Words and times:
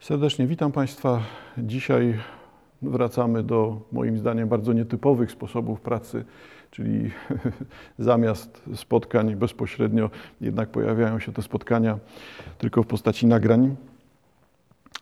Serdecznie 0.00 0.46
witam 0.46 0.72
Państwa. 0.72 1.22
Dzisiaj 1.58 2.18
wracamy 2.82 3.42
do 3.42 3.80
moim 3.92 4.18
zdaniem 4.18 4.48
bardzo 4.48 4.72
nietypowych 4.72 5.30
sposobów 5.30 5.80
pracy, 5.80 6.24
czyli 6.70 7.10
zamiast 7.98 8.62
spotkań 8.74 9.36
bezpośrednio 9.36 10.10
jednak 10.40 10.68
pojawiają 10.68 11.18
się 11.18 11.32
te 11.32 11.42
spotkania 11.42 11.98
tylko 12.58 12.82
w 12.82 12.86
postaci 12.86 13.26
nagrań. 13.26 13.76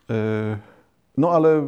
E, 0.09 0.57
no 1.17 1.31
ale 1.31 1.67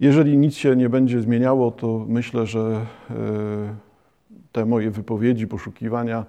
jeżeli 0.00 0.38
nic 0.38 0.54
się 0.54 0.76
nie 0.76 0.88
będzie 0.88 1.20
zmieniało, 1.20 1.70
to 1.70 2.04
myślę, 2.08 2.46
że 2.46 2.86
e, 3.10 3.14
te 4.52 4.66
moje 4.66 4.90
wypowiedzi, 4.90 5.46
poszukiwania 5.46 6.24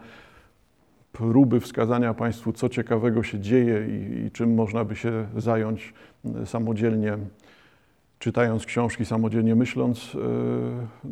próby 1.19 1.59
wskazania 1.59 2.13
Państwu, 2.13 2.53
co 2.53 2.69
ciekawego 2.69 3.23
się 3.23 3.39
dzieje 3.39 3.87
i, 3.87 4.25
i, 4.25 4.31
czym 4.31 4.53
można 4.53 4.85
by 4.85 4.95
się 4.95 5.27
zająć 5.37 5.93
samodzielnie, 6.45 7.17
czytając 8.19 8.65
książki, 8.65 9.05
samodzielnie 9.05 9.55
myśląc, 9.55 10.13
yy, 10.13 10.21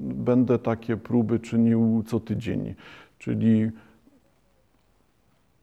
będę 0.01 0.59
takie 0.59 0.97
próby 0.97 1.39
czynił 1.39 2.03
co 2.07 2.19
tydzień. 2.19 2.75
Czyli 3.19 3.71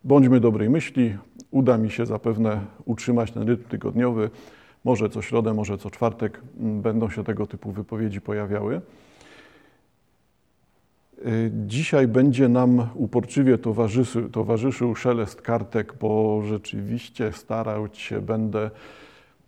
bądźmy 0.05 0.41
dobrej 0.41 0.71
myśli, 0.71 1.17
uda 1.51 1.79
mi 1.79 1.91
się 1.91 2.07
zapewne 2.07 2.61
utrzymać 2.85 3.31
ten 3.31 3.49
rytm 3.49 3.69
tygodniowy. 3.69 4.31
Może 4.85 5.09
co 5.09 5.23
środę, 5.23 5.55
może 5.55 5.79
co 5.79 5.91
czwartek 5.91 6.41
będą 6.57 7.11
się 7.11 7.25
tego 7.25 7.47
typu 7.47 7.73
wypowiedzi 7.73 8.21
pojawiały. 8.21 8.81
Y, 11.27 11.51
dzisiaj 11.67 12.09
będzie 12.09 12.49
nam 12.49 12.89
uporczywie 12.95 13.59
towarzyszył, 13.59 14.29
towarzyszył 14.29 14.95
szelest 14.95 15.43
kartek, 15.43 15.95
bo 16.01 16.43
rzeczywiście 16.43 17.33
starał 17.33 17.89
się 17.93 18.21
będę 18.21 18.71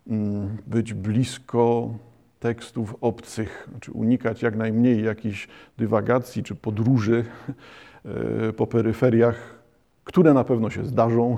mm, 0.07 0.57
być 0.67 0.93
blisko 0.93 1.89
tekstów 2.39 2.95
obcych, 3.01 3.67
znaczy 3.71 3.91
unikać 3.91 4.41
jak 4.41 4.55
najmniej 4.55 5.03
jakichś 5.03 5.47
dywagacji 5.77 6.43
czy 6.43 6.55
podróży 6.55 7.25
y, 8.49 8.53
po 8.53 8.67
peryferiach, 8.67 9.55
które 10.03 10.33
na 10.33 10.43
pewno 10.43 10.69
się 10.69 10.85
zdarzą, 10.85 11.37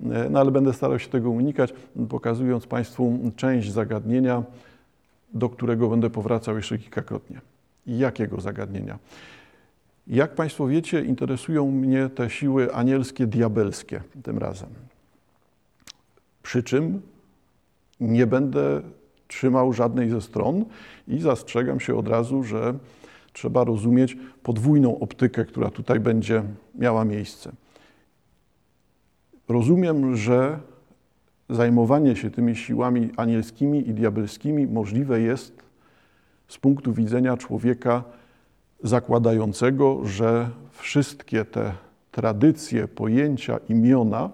y, 0.00 0.30
no 0.30 0.40
ale 0.40 0.50
będę 0.50 0.72
starał 0.72 0.98
się 0.98 1.08
tego 1.08 1.30
unikać, 1.30 1.74
pokazując 2.08 2.66
Państwu 2.66 3.18
część 3.36 3.72
zagadnienia, 3.72 4.42
do 5.34 5.48
którego 5.48 5.88
będę 5.88 6.10
powracał 6.10 6.56
jeszcze 6.56 6.78
kilkakrotnie. 6.78 7.40
Jakiego 7.86 8.40
zagadnienia? 8.40 8.98
Jak 10.06 10.34
Państwo 10.34 10.66
wiecie, 10.66 11.04
interesują 11.04 11.70
mnie 11.70 12.08
te 12.08 12.30
siły 12.30 12.74
anielskie, 12.74 13.26
diabelskie 13.26 14.02
tym 14.22 14.38
razem. 14.38 14.68
Przy 16.42 16.62
czym 16.62 17.02
nie 18.00 18.26
będę 18.26 18.82
trzymał 19.28 19.72
żadnej 19.72 20.10
ze 20.10 20.20
stron 20.20 20.64
i 21.08 21.20
zastrzegam 21.20 21.80
się 21.80 21.96
od 21.96 22.08
razu, 22.08 22.42
że 22.42 22.74
trzeba 23.32 23.64
rozumieć 23.64 24.16
podwójną 24.42 24.98
optykę, 24.98 25.44
która 25.44 25.70
tutaj 25.70 26.00
będzie 26.00 26.42
miała 26.74 27.04
miejsce. 27.04 27.52
Rozumiem, 29.48 30.16
że 30.16 30.58
zajmowanie 31.50 32.16
się 32.16 32.30
tymi 32.30 32.56
siłami 32.56 33.10
anielskimi 33.16 33.88
i 33.88 33.94
diabelskimi 33.94 34.66
możliwe 34.66 35.20
jest 35.20 35.62
z 36.48 36.58
punktu 36.58 36.92
widzenia 36.92 37.36
człowieka 37.36 38.04
zakładającego, 38.82 40.00
że 40.04 40.48
wszystkie 40.70 41.44
te 41.44 41.72
tradycje, 42.10 42.88
pojęcia, 42.88 43.58
imiona 43.68 44.30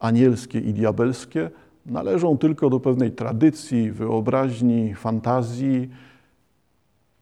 anielskie 0.00 0.58
i 0.58 0.72
diabelskie 0.72 1.50
należą 1.86 2.38
tylko 2.38 2.70
do 2.70 2.80
pewnej 2.80 3.12
tradycji, 3.12 3.90
wyobraźni, 3.90 4.94
fantazji 4.94 5.88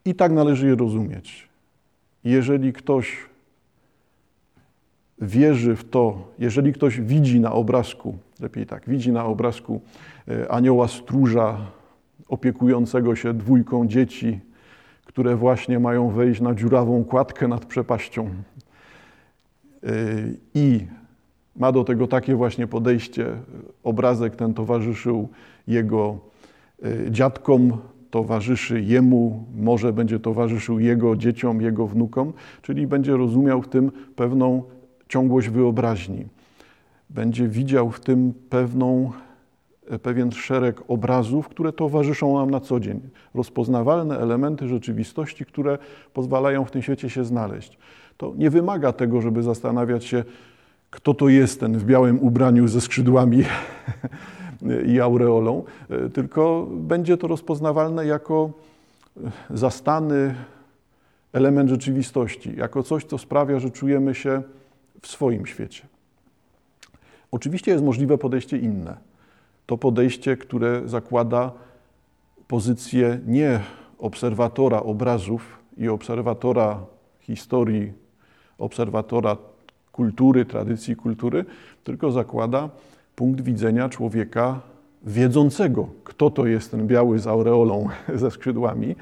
i 0.05 0.14
tak 0.14 0.33
należy 0.33 0.67
je 0.67 0.75
rozumieć. 0.75 1.48
Jeżeli 2.24 2.73
ktoś 2.73 3.17
wierzy 5.18 5.77
w 5.77 5.91
to, 5.91 6.29
jeżeli 6.39 6.73
ktoś 6.73 7.01
widzi 7.01 7.41
na 7.41 7.52
obrazku, 7.52 8.18
lepiej 8.41 8.67
tak, 8.67 8.89
widzi 8.89 9.13
na 9.13 9.24
obrazku 9.24 9.80
e, 10.29 10.52
anioła 10.52 10.89
stróża 10.89 11.58
opiekującego 12.29 13.17
się 13.17 13.35
dwójką 13.35 13.86
dzieci, 13.86 14.41
które 15.07 15.36
właśnie 15.36 15.79
mają 15.79 16.08
wejść 16.08 16.40
na 16.40 16.55
dziurawą 16.55 17.05
kładkę 17.05 17.48
nad 17.48 17.67
przepaścią. 17.67 18.30
Y, 19.85 20.36
I 20.55 20.86
ma 21.57 21.73
do 21.73 21.85
tego 21.85 22.07
takie 22.07 22.35
właśnie 22.35 22.67
podejście. 22.67 23.27
Obrazek 23.85 24.36
ten 24.36 24.55
towarzyszył 24.55 25.29
jego 25.67 26.18
y, 26.85 27.11
dziadkom, 27.11 27.79
towarzyszy 28.11 28.80
jemu, 28.80 29.45
może 29.55 29.92
będzie 29.92 30.20
towarzyszył 30.20 30.80
jego 30.80 31.17
dzieciom, 31.17 31.61
jego 31.61 31.86
wnukom, 31.86 32.33
czyli 32.62 32.86
będzie 32.86 33.17
rozumiał 33.17 33.62
w 33.62 33.68
tym 33.68 33.92
pewną 34.17 34.62
ciągłość 35.08 35.48
wyobraźni. 35.48 36.27
Będzie 37.11 37.48
widział 37.48 37.91
w 37.91 38.01
tym 38.01 38.35
pewną 38.51 39.12
pewien 40.03 40.33
szereg 40.33 40.83
obrazów, 40.89 41.48
które 41.48 41.73
towarzyszą 41.73 42.39
nam 42.39 42.51
na 42.51 42.61
co 42.61 42.81
dzień. 42.81 43.01
Rozpoznawalne 43.35 44.19
elementy 44.19 44.69
rzeczywistości, 44.69 45.45
które 45.45 45.79
pozwalają 46.13 46.65
w 46.65 46.70
tym 46.70 46.83
świecie 46.83 47.11
się 47.11 47.25
znaleźć. 47.25 47.79
To 48.17 48.33
nie 48.37 48.51
wymaga 48.51 48.92
tego, 48.92 49.21
żeby 49.21 49.42
zastanawiać 49.42 50.05
się, 50.05 50.25
kto 50.91 51.15
to 51.15 51.29
jest 51.29 51.61
ten 51.61 51.79
w 51.79 51.85
białym 51.85 52.19
ubraniu 52.21 52.69
ze 52.69 52.81
skrzydłami 52.81 53.45
i 54.92 55.01
aureolą, 55.01 55.65
e, 55.91 56.09
tylko 56.09 56.69
będzie 56.71 57.17
to 57.17 57.27
rozpoznawalne 57.27 58.07
jako 58.07 58.51
e, 59.17 59.31
zastany 59.51 60.35
element 61.33 61.71
rzeczywistości, 61.71 62.57
jako 62.57 62.83
coś, 62.83 63.05
co 63.05 63.19
sprawia, 63.19 63.59
że 63.59 63.71
czujemy 63.71 64.15
się 64.15 64.42
w 65.01 65.07
swoim 65.07 65.47
świecie. 65.47 65.87
Oczywiście 67.31 67.71
jest 67.71 67.85
możliwe 67.85 68.19
podejście 68.19 68.59
inne 68.59 69.11
to 69.67 69.78
podejście, 69.78 70.36
które 70.36 70.83
zakłada 70.84 71.52
pozycję 72.48 73.20
nie 73.27 73.61
obserwatora 73.98 74.80
obrazów 74.83 75.58
i 75.77 75.89
obserwatora 75.89 76.80
historii, 77.20 77.92
obserwatora 78.58 79.36
kultury, 79.92 80.45
tradycji 80.45 80.96
kultury, 80.96 81.45
tylko 81.84 82.12
zakłada 82.12 82.70
punkt 83.17 83.40
widzenia 83.40 83.89
człowieka 83.89 84.61
wiedzącego, 85.05 85.89
kto 86.05 86.30
to 86.30 86.46
jest 86.46 86.70
ten 86.70 86.86
biały 86.86 87.18
z 87.18 87.27
aureolą 87.27 87.89
ze 88.14 88.30
skrzydłami 88.30 88.96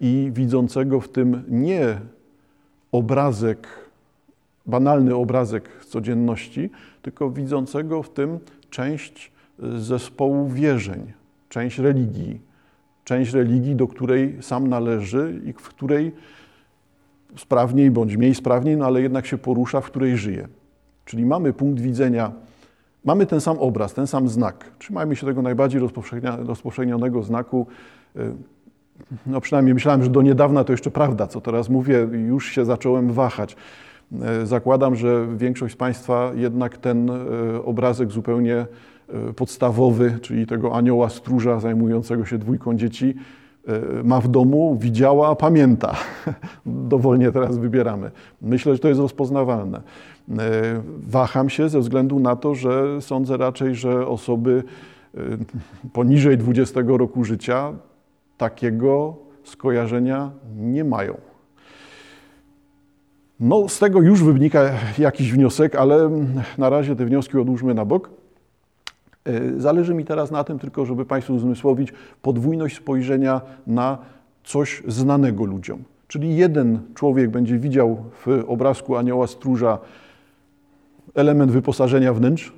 i 0.00 0.30
widzącego 0.32 1.00
w 1.00 1.08
tym 1.08 1.42
nie 1.48 1.98
obrazek, 2.92 3.68
banalny 4.66 5.14
obrazek 5.14 5.84
codzienności, 5.84 6.70
tylko 7.02 7.30
widzącego 7.30 8.02
w 8.02 8.10
tym 8.10 8.38
część 8.70 9.32
zespołu 9.58 10.48
wierzeń, 10.48 11.12
część 11.48 11.78
religii, 11.78 12.40
część 13.04 13.32
religii, 13.32 13.76
do 13.76 13.88
której 13.88 14.36
sam 14.40 14.68
należy 14.68 15.40
i 15.44 15.52
w 15.52 15.68
której 15.68 16.12
sprawniej 17.36 17.90
bądź 17.90 18.16
mniej 18.16 18.34
sprawniej, 18.34 18.76
no 18.76 18.86
ale 18.86 19.02
jednak 19.02 19.26
się 19.26 19.38
porusza, 19.38 19.80
w 19.80 19.86
której 19.86 20.16
żyje. 20.16 20.48
Czyli 21.04 21.26
mamy 21.26 21.52
punkt 21.52 21.80
widzenia, 21.80 22.32
mamy 23.04 23.26
ten 23.26 23.40
sam 23.40 23.58
obraz, 23.58 23.94
ten 23.94 24.06
sam 24.06 24.28
znak. 24.28 24.64
Trzymajmy 24.78 25.16
się 25.16 25.26
tego 25.26 25.42
najbardziej 25.42 25.80
rozpowszechnionego 26.46 27.22
znaku. 27.22 27.66
No 29.26 29.40
przynajmniej 29.40 29.74
myślałem, 29.74 30.02
że 30.02 30.10
do 30.10 30.22
niedawna 30.22 30.64
to 30.64 30.72
jeszcze 30.72 30.90
prawda, 30.90 31.26
co 31.26 31.40
teraz 31.40 31.68
mówię, 31.68 32.08
już 32.28 32.48
się 32.48 32.64
zacząłem 32.64 33.12
wahać. 33.12 33.56
Zakładam, 34.44 34.96
że 34.96 35.26
większość 35.36 35.74
z 35.74 35.76
Państwa 35.76 36.32
jednak 36.34 36.78
ten 36.78 37.10
e, 37.10 37.14
obrazek 37.64 38.10
zupełnie 38.10 38.66
E, 39.14 39.32
podstawowy, 39.32 40.18
czyli 40.22 40.46
tego 40.46 40.76
anioła 40.76 41.08
stróża 41.08 41.60
zajmującego 41.60 42.24
się 42.24 42.38
dwójką 42.38 42.76
dzieci, 42.76 43.14
e, 43.68 44.02
ma 44.04 44.20
w 44.20 44.28
domu, 44.28 44.76
widziała, 44.80 45.36
pamięta. 45.36 45.96
Dowolnie 46.66 47.32
teraz 47.32 47.58
wybieramy. 47.58 48.10
Myślę, 48.42 48.72
że 48.72 48.78
to 48.78 48.88
jest 48.88 49.00
rozpoznawalne. 49.00 49.78
E, 49.78 50.32
waham 51.08 51.50
się 51.50 51.68
ze 51.68 51.80
względu 51.80 52.20
na 52.20 52.36
to, 52.36 52.54
że 52.54 53.02
sądzę 53.02 53.36
raczej, 53.36 53.74
że 53.74 54.06
osoby 54.06 54.62
poniżej 55.92 56.38
20 56.38 56.80
roku 56.86 57.24
życia 57.24 57.72
takiego 58.38 59.16
skojarzenia 59.44 60.30
nie 60.56 60.84
mają. 60.84 61.29
No, 63.40 63.68
z 63.68 63.78
tego 63.78 64.00
już 64.00 64.22
wynika 64.22 64.70
jakiś 64.98 65.32
wniosek, 65.32 65.76
ale 65.76 66.10
na 66.58 66.70
razie 66.70 66.96
te 66.96 67.04
wnioski 67.04 67.38
odłóżmy 67.38 67.74
na 67.74 67.84
bok. 67.84 68.10
E, 69.24 69.60
zależy 69.60 69.94
mi 69.94 70.04
teraz 70.04 70.30
na 70.30 70.44
tym 70.44 70.58
tylko, 70.58 70.86
żeby 70.86 71.04
Państwu 71.04 71.34
uzmysłowić 71.34 71.92
podwójność 72.22 72.76
spojrzenia 72.76 73.40
na 73.66 73.98
coś 74.44 74.82
znanego 74.88 75.44
ludziom. 75.44 75.82
Czyli 76.08 76.36
jeden 76.36 76.78
człowiek 76.94 77.30
będzie 77.30 77.58
widział 77.58 78.04
w 78.26 78.44
obrazku 78.46 78.96
anioła 78.96 79.26
stróża 79.26 79.78
element 81.14 81.52
wyposażenia 81.52 82.14
wnętrz, 82.14 82.52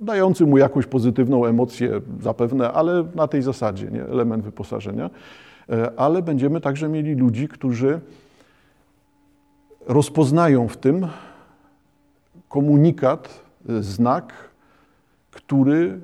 dający 0.00 0.46
mu 0.46 0.58
jakąś 0.58 0.86
pozytywną 0.86 1.46
emocję 1.46 2.00
zapewne, 2.20 2.72
ale 2.72 3.04
na 3.14 3.28
tej 3.28 3.42
zasadzie, 3.42 3.90
nie? 3.90 4.04
element 4.04 4.44
wyposażenia. 4.44 5.10
E, 5.70 5.92
ale 5.96 6.22
będziemy 6.22 6.60
także 6.60 6.88
mieli 6.88 7.14
ludzi, 7.14 7.48
którzy 7.48 8.00
rozpoznają 9.86 10.68
w 10.68 10.76
tym 10.76 11.06
komunikat, 12.48 13.42
e, 13.68 13.82
znak, 13.82 14.32
który 15.30 16.00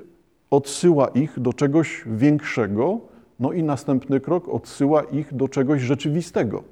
odsyła 0.51 1.09
ich 1.09 1.41
do 1.41 1.53
czegoś 1.53 2.05
większego, 2.07 3.01
no 3.41 3.53
i 3.53 3.63
następny 3.63 4.21
krok 4.21 4.49
odsyła 4.49 5.03
ich 5.03 5.35
do 5.35 5.49
czegoś 5.49 5.83
rzeczywistego. 5.83 6.63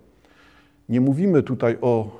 Nie 0.88 1.00
mówimy 1.00 1.43
tutaj 1.43 1.79
o 1.81 2.11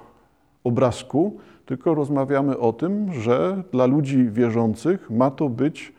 obrazku, 0.65 1.39
tylko 1.67 1.95
rozmawiamy 1.95 2.59
o 2.59 2.73
tym, 2.73 3.13
że 3.13 3.63
dla 3.73 3.87
ludzi 3.87 4.31
wierzących 4.31 5.11
ma 5.11 5.31
to 5.31 5.49
być 5.49 5.93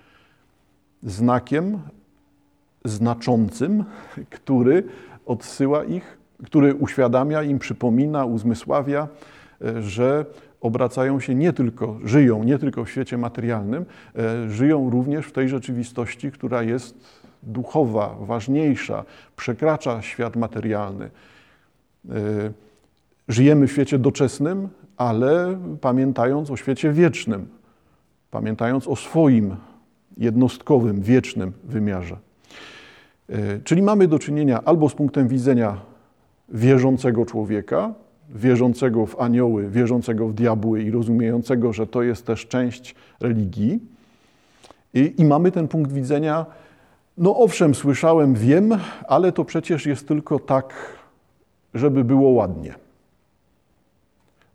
znakiem 1.04 1.80
znaczącym, 2.86 3.83
który 4.38 4.83
odsyła 5.25 5.83
ich, 5.83 6.17
który 6.45 6.75
uświadamia 6.75 7.44
im, 7.44 7.60
przypomina, 7.60 8.25
uzmysławia, 8.25 9.07
e, 9.62 9.81
że 9.81 10.25
obracają 10.62 11.19
się 11.19 11.36
nie 11.36 11.54
tylko, 11.54 11.98
żyją 12.04 12.44
nie 12.44 12.60
tylko 12.60 12.86
w 12.86 12.89
świecie 12.89 13.18
materialnym, 13.18 13.86
e, 14.16 14.50
żyją 14.50 14.89
również 14.89 15.25
w 15.25 15.31
tej 15.31 15.50
rzeczywistości, 15.50 16.31
która 16.31 16.63
jest 16.63 17.18
duchowa, 17.44 18.16
ważniejsza, 18.19 19.04
przekracza 19.36 20.01
świat 20.01 20.36
materialny. 20.36 21.10
E, 22.10 22.12
żyjemy 23.28 23.68
w 23.68 23.72
świecie 23.72 24.00
doczesnym, 24.00 24.69
ale 24.98 25.60
pamiętając 25.81 26.51
o 26.51 26.57
świecie 26.57 26.92
wiecznym, 26.92 27.48
pamiętając 28.31 28.88
o 28.88 28.95
swoim 28.95 29.56
jednostkowym, 30.18 31.01
wiecznym 31.01 31.54
wymiarze. 31.63 32.18
Czyli 33.63 33.81
mamy 33.81 34.07
do 34.07 34.19
czynienia 34.19 34.62
albo 34.66 34.90
z 34.90 34.94
punktem 34.94 35.28
widzenia 35.28 35.78
wierzącego 36.49 37.25
człowieka, 37.25 37.94
wierzącego 38.29 39.05
w 39.05 39.19
anioły, 39.19 39.69
wierzącego 39.69 40.27
w 40.27 40.33
diabły 40.33 40.83
i 40.83 40.91
rozumiejącego, 40.91 41.73
że 41.73 41.88
to 41.88 42.03
jest 42.03 42.25
też 42.25 42.47
część 42.47 42.95
religii. 43.19 43.79
I, 44.94 45.13
I, 45.17 45.25
mamy 45.25 45.51
ten 45.51 45.67
punkt 45.67 45.91
widzenia, 45.91 46.45
no 47.17 47.38
owszem, 47.38 47.75
słyszałem, 47.75 48.33
wiem, 48.33 48.71
ale 49.07 49.31
to 49.31 49.45
przecież 49.45 49.85
jest 49.85 50.07
tylko 50.07 50.39
tak, 50.39 50.73
żeby 51.73 52.03
było 52.03 52.29
ładnie. 52.29 52.73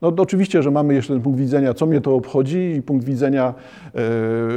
No 0.02 0.14
oczywiście, 0.16 0.62
że 0.62 0.70
mamy 0.70 0.94
jeszcze 0.94 1.12
ten 1.12 1.22
punkt 1.22 1.38
widzenia, 1.38 1.74
co 1.74 1.86
mnie 1.86 2.00
to 2.00 2.14
obchodzi 2.14 2.58
i 2.58 2.82
punkt 2.82 3.04
widzenia 3.04 3.54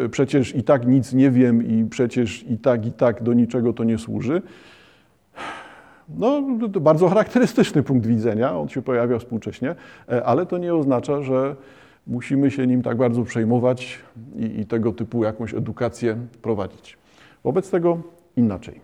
e, 0.06 0.10
przecież 0.10 0.56
i 0.56 0.64
tak 0.64 0.88
nic 0.88 1.14
nie 1.14 1.32
wiem 1.32 1.68
i 1.68 1.86
przecież 1.90 2.44
i 2.44 2.58
tak, 2.58 2.86
i 2.86 2.92
tak 2.92 3.24
do 3.24 3.34
niczego 3.34 3.74
to 3.74 3.84
nie 3.84 3.98
służy. 3.98 4.42
No, 6.10 6.42
bardzo 6.70 7.08
charakterystyczny 7.10 7.84
punkt 7.84 8.06
widzenia, 8.08 8.58
on 8.58 8.70
się 8.70 8.82
pojawia 8.82 9.20
współcześnie, 9.20 9.76
e, 10.10 10.26
ale 10.26 10.46
to 10.46 10.58
nie 10.58 10.76
oznacza, 10.76 11.22
że 11.22 11.56
musimy 12.08 12.52
się 12.52 12.68
nim 12.68 12.82
tak 12.82 12.98
bardzo 12.98 13.24
przejmować 13.24 14.00
i, 14.36 14.60
i 14.60 14.66
tego 14.66 14.92
typu 14.92 15.24
jakąś 15.24 15.54
edukację 15.54 16.18
prowadzić. 16.42 16.98
Wobec 17.44 17.70
tego 17.70 17.98
inaczej. 18.36 18.82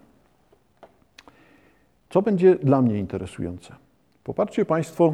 Co 2.09 2.21
będzie 2.21 2.55
dla 2.55 2.81
mnie 2.81 2.99
interesujące? 2.99 3.75
Popatrzcie 4.23 4.65
Państwo 4.65 5.13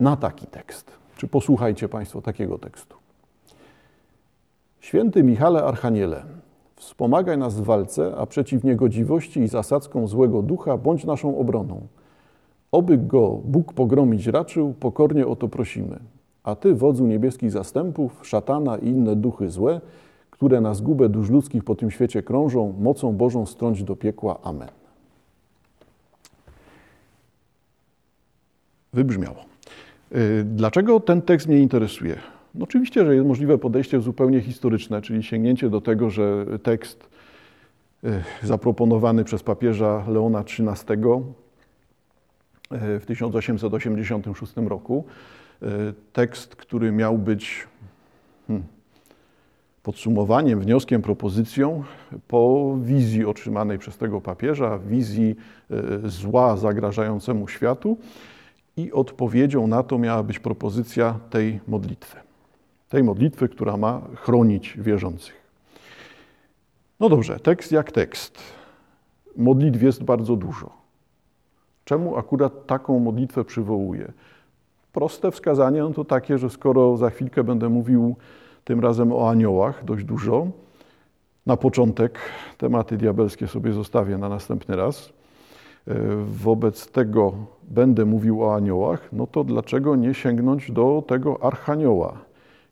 na 0.00 0.16
taki 0.16 0.46
tekst. 0.46 0.90
Czy 1.16 1.28
posłuchajcie 1.28 1.88
Państwo 1.88 2.22
takiego 2.22 2.58
tekstu. 2.58 2.96
Święty 4.80 5.22
Michale 5.22 5.64
Archaniele, 5.64 6.24
wspomagaj 6.76 7.38
nas 7.38 7.54
w 7.54 7.64
walce, 7.64 8.16
a 8.16 8.26
przeciw 8.26 8.64
niegodziwości 8.64 9.40
i 9.40 9.48
zasadzką 9.48 10.06
złego 10.06 10.42
ducha 10.42 10.76
bądź 10.76 11.04
naszą 11.04 11.38
obroną. 11.38 11.86
Oby 12.72 12.98
go 12.98 13.40
Bóg 13.44 13.72
pogromić 13.72 14.26
raczył, 14.26 14.74
pokornie 14.80 15.26
o 15.26 15.36
to 15.36 15.48
prosimy. 15.48 15.98
A 16.44 16.54
Ty, 16.54 16.74
wodzu 16.74 17.06
niebieskich 17.06 17.50
zastępów, 17.50 18.20
szatana 18.22 18.76
i 18.76 18.88
inne 18.88 19.16
duchy 19.16 19.50
złe, 19.50 19.80
które 20.30 20.60
na 20.60 20.74
zgubę 20.74 21.08
dusz 21.08 21.30
ludzkich 21.30 21.64
po 21.64 21.74
tym 21.74 21.90
świecie 21.90 22.22
krążą, 22.22 22.74
mocą 22.80 23.12
Bożą 23.12 23.46
strąć 23.46 23.84
do 23.84 23.96
piekła. 23.96 24.38
Amen. 24.42 24.68
Wybrzmiało. 28.92 29.36
Y, 30.14 30.44
dlaczego 30.44 31.00
ten 31.00 31.22
tekst 31.22 31.48
mnie 31.48 31.58
interesuje? 31.58 32.16
No 32.56 32.64
oczywiście, 32.64 33.04
że 33.06 33.14
jest 33.14 33.26
możliwe 33.26 33.58
podejście 33.58 34.00
zupełnie 34.00 34.40
historyczne, 34.40 35.02
czyli 35.02 35.22
sięgnięcie 35.22 35.70
do 35.70 35.80
tego, 35.80 36.10
że 36.10 36.46
tekst 36.62 37.08
y, 38.04 38.22
zaproponowany 38.42 39.24
przez 39.24 39.42
papieża 39.42 40.04
Leona 40.08 40.40
XIII 40.40 40.64
y, 42.72 43.00
w 43.00 43.06
1886 43.06 44.52
roku, 44.56 45.04
tekst, 46.12 46.56
który 46.56 46.92
miał 46.92 47.18
być 47.18 47.66
hmm, 48.46 48.66
podsumowaniem, 49.82 50.60
wnioskiem, 50.60 51.02
propozycją 51.02 51.84
po 52.28 52.74
wizji 52.82 53.24
otrzymanej 53.24 53.78
przez 53.78 53.98
tego 53.98 54.20
papieża, 54.20 54.78
wizji 54.78 55.36
zła 56.04 56.56
zagrażającemu 56.56 57.48
światu, 57.48 57.96
i 58.76 58.92
odpowiedzią 58.92 59.66
na 59.66 59.82
to 59.82 59.98
miała 59.98 60.22
być 60.22 60.38
propozycja 60.38 61.18
tej 61.30 61.60
modlitwy. 61.68 62.25
Tej 62.88 63.04
modlitwy, 63.04 63.48
która 63.48 63.76
ma 63.76 64.00
chronić 64.14 64.76
wierzących. 64.78 65.46
No 67.00 67.08
dobrze, 67.08 67.40
tekst 67.40 67.72
jak 67.72 67.92
tekst. 67.92 68.38
Modlitw 69.36 69.82
jest 69.82 70.04
bardzo 70.04 70.36
dużo. 70.36 70.70
Czemu 71.84 72.16
akurat 72.16 72.66
taką 72.66 72.98
modlitwę 72.98 73.44
przywołuję? 73.44 74.12
Proste 74.92 75.30
wskazanie 75.30 75.80
no 75.80 75.90
to 75.90 76.04
takie, 76.04 76.38
że 76.38 76.50
skoro 76.50 76.96
za 76.96 77.10
chwilkę 77.10 77.44
będę 77.44 77.68
mówił 77.68 78.16
tym 78.64 78.80
razem 78.80 79.12
o 79.12 79.30
aniołach 79.30 79.84
dość 79.84 80.04
dużo, 80.04 80.46
na 81.46 81.56
początek 81.56 82.18
tematy 82.58 82.96
diabelskie 82.96 83.48
sobie 83.48 83.72
zostawię 83.72 84.18
na 84.18 84.28
następny 84.28 84.76
raz. 84.76 85.12
E, 85.88 85.94
wobec 86.26 86.90
tego 86.92 87.32
będę 87.62 88.04
mówił 88.04 88.44
o 88.44 88.54
aniołach, 88.54 89.08
no 89.12 89.26
to 89.26 89.44
dlaczego 89.44 89.96
nie 89.96 90.14
sięgnąć 90.14 90.72
do 90.72 91.02
tego 91.06 91.42
archanioła? 91.42 92.25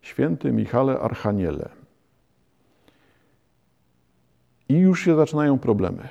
Święty 0.04 0.52
Michale 0.52 1.00
Archaniele. 1.00 1.68
I 4.68 4.74
już 4.74 5.04
się 5.04 5.16
zaczynają 5.16 5.58
problemy. 5.58 6.08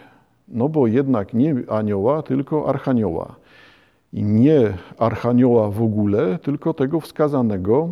No 0.48 0.70
bo 0.70 0.88
jednak 0.88 1.34
nie 1.34 1.56
anioła, 1.70 2.24
tylko 2.24 2.70
archanioła. 2.70 3.36
I 4.14 4.24
nie 4.24 4.78
archanioła 4.98 5.70
w 5.70 5.84
ogóle, 5.84 6.40
tylko 6.40 6.74
tego 6.74 7.00
wskazanego 7.00 7.90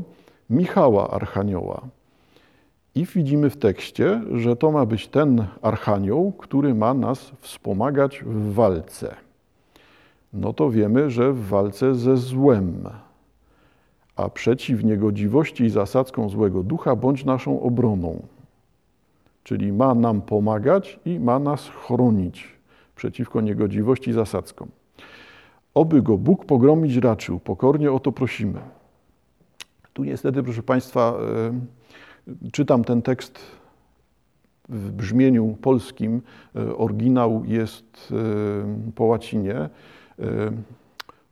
Michała 0.50 1.10
Archanioła. 1.10 1.82
I 2.96 3.06
widzimy 3.06 3.50
w 3.50 3.58
tekście, 3.58 4.22
że 4.32 4.56
to 4.56 4.72
ma 4.72 4.86
być 4.86 5.08
ten 5.08 5.46
archanioł, 5.62 6.32
który 6.32 6.76
ma 6.76 6.94
nas 6.94 7.32
wspomagać 7.40 8.24
w 8.26 8.54
walce. 8.54 9.16
No 10.34 10.54
to 10.54 10.70
wiemy, 10.70 11.10
że 11.10 11.34
w 11.34 11.48
walce 11.48 11.96
ze 11.96 12.18
złem, 12.18 12.90
a 14.16 14.30
przeciw 14.30 14.84
niegodziwości 14.84 15.64
i 15.64 15.70
zasadzką 15.70 16.30
złego 16.30 16.64
ducha 16.64 16.96
bądź 16.96 17.26
naszą 17.26 17.62
obroną. 17.62 18.22
Czyli 19.44 19.74
ma 19.74 19.96
nam 19.96 20.22
pomagać 20.22 21.00
i 21.06 21.20
ma 21.20 21.40
nas 21.40 21.68
chronić 21.68 22.48
przeciwko 22.96 23.42
niegodziwości 23.42 24.10
i 24.10 24.14
zasadzkom. 24.14 24.68
Oby 25.74 26.02
go 26.02 26.18
Bóg 26.18 26.46
pogromić 26.46 26.96
raczył, 26.96 27.40
pokornie 27.40 27.92
o 27.92 28.00
to 28.00 28.12
prosimy. 28.12 28.60
Tu 29.94 30.04
niestety, 30.04 30.44
proszę 30.44 30.64
Państwa, 30.64 31.14
Czytam 32.52 32.84
ten 32.84 33.02
tekst 33.02 33.40
w 34.70 34.92
brzmieniu 34.92 35.58
polskim. 35.62 36.22
E, 36.56 36.76
oryginał 36.76 37.44
jest 37.46 38.14
e, 38.14 38.92
po 38.96 39.04
łacinie. 39.04 39.70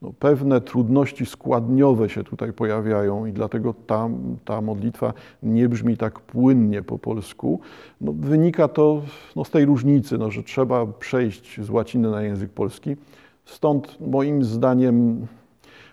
E, 0.01 0.05
no, 0.05 0.13
pewne 0.19 0.61
trudności 0.61 1.25
składniowe 1.25 2.09
się 2.09 2.23
tutaj 2.23 2.53
pojawiają 2.53 3.25
i 3.25 3.33
dlatego 3.33 3.73
ta, 3.87 4.09
ta 4.45 4.61
modlitwa 4.61 5.13
nie 5.43 5.69
brzmi 5.69 5.97
tak 5.97 6.19
płynnie 6.19 6.81
po 6.81 6.99
polsku. 6.99 7.59
No, 8.01 8.13
wynika 8.13 8.67
to 8.67 9.01
no, 9.35 9.45
z 9.45 9.49
tej 9.49 9.65
różnicy, 9.65 10.17
no, 10.17 10.31
że 10.31 10.43
trzeba 10.43 10.85
przejść 10.85 11.61
z 11.61 11.69
łaciny 11.69 12.11
na 12.11 12.21
język 12.21 12.51
polski. 12.51 12.95
Stąd 13.45 13.97
moim 13.99 14.43
zdaniem 14.43 15.27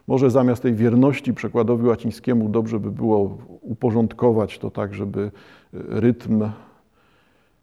może 0.06 0.30
zamiast 0.30 0.62
tej 0.62 0.75
wierności 0.75 1.34
przekładowi 1.34 1.86
łacińskiemu 1.86 2.48
dobrze 2.48 2.80
by 2.80 2.90
było 2.90 3.38
uporządkować 3.60 4.58
to 4.58 4.70
tak, 4.70 4.94
żeby 4.94 5.30
rytm 5.72 6.50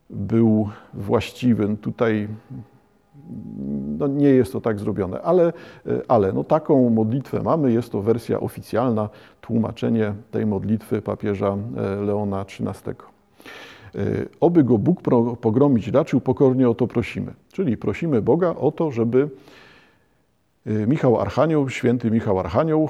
był 0.10 0.70
właściwy. 0.94 1.78
Tutaj 1.82 2.28
No, 4.00 4.08
nie 4.08 4.30
jest 4.30 4.54
to 4.54 4.62
tak 4.62 4.80
zrobione, 4.80 5.22
ale, 5.22 5.54
ale 6.08 6.34
no, 6.34 6.44
taką 6.44 6.90
modlitwę 6.90 7.44
mamy. 7.44 7.72
Jest 7.72 7.92
to 7.92 8.02
wersja 8.02 8.40
oficjalna, 8.40 9.10
tłumaczenie 9.42 10.14
tej 10.32 10.46
modlitwy 10.46 11.02
papieża 11.02 11.58
Leona 12.06 12.42
XIII. 12.42 12.96
Oby 14.40 14.64
go 14.64 14.78
Bóg 14.78 15.02
pogromić 15.42 15.88
raczył, 15.88 16.22
pokornie 16.22 16.70
o 16.70 16.74
to 16.74 16.88
prosimy. 16.88 17.34
Czyli 17.52 17.78
prosimy 17.78 18.22
Boga 18.22 18.56
o 18.56 18.72
to, 18.72 18.92
żeby 18.92 19.30
Michał 20.66 21.20
Archanioł, 21.20 21.70
święty 21.70 22.12
Michał 22.12 22.40
Archanioł, 22.40 22.90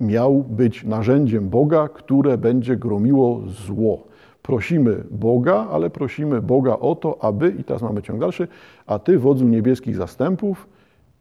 miał 0.00 0.34
być 0.42 0.84
narzędziem 0.84 1.48
Boga, 1.48 1.88
które 1.88 2.38
będzie 2.38 2.76
gromiło 2.76 3.40
zło. 3.46 4.13
Prosimy 4.44 5.04
Boga, 5.10 5.68
ale 5.70 5.90
prosimy 5.90 6.42
Boga 6.42 6.78
o 6.78 6.94
to, 6.94 7.24
aby, 7.24 7.54
i 7.58 7.64
teraz 7.64 7.82
mamy 7.82 8.02
ciąg 8.02 8.20
dalszy, 8.20 8.48
a 8.86 8.98
Ty, 8.98 9.18
wodzu 9.18 9.48
niebieskich 9.48 9.96
zastępów, 9.96 10.68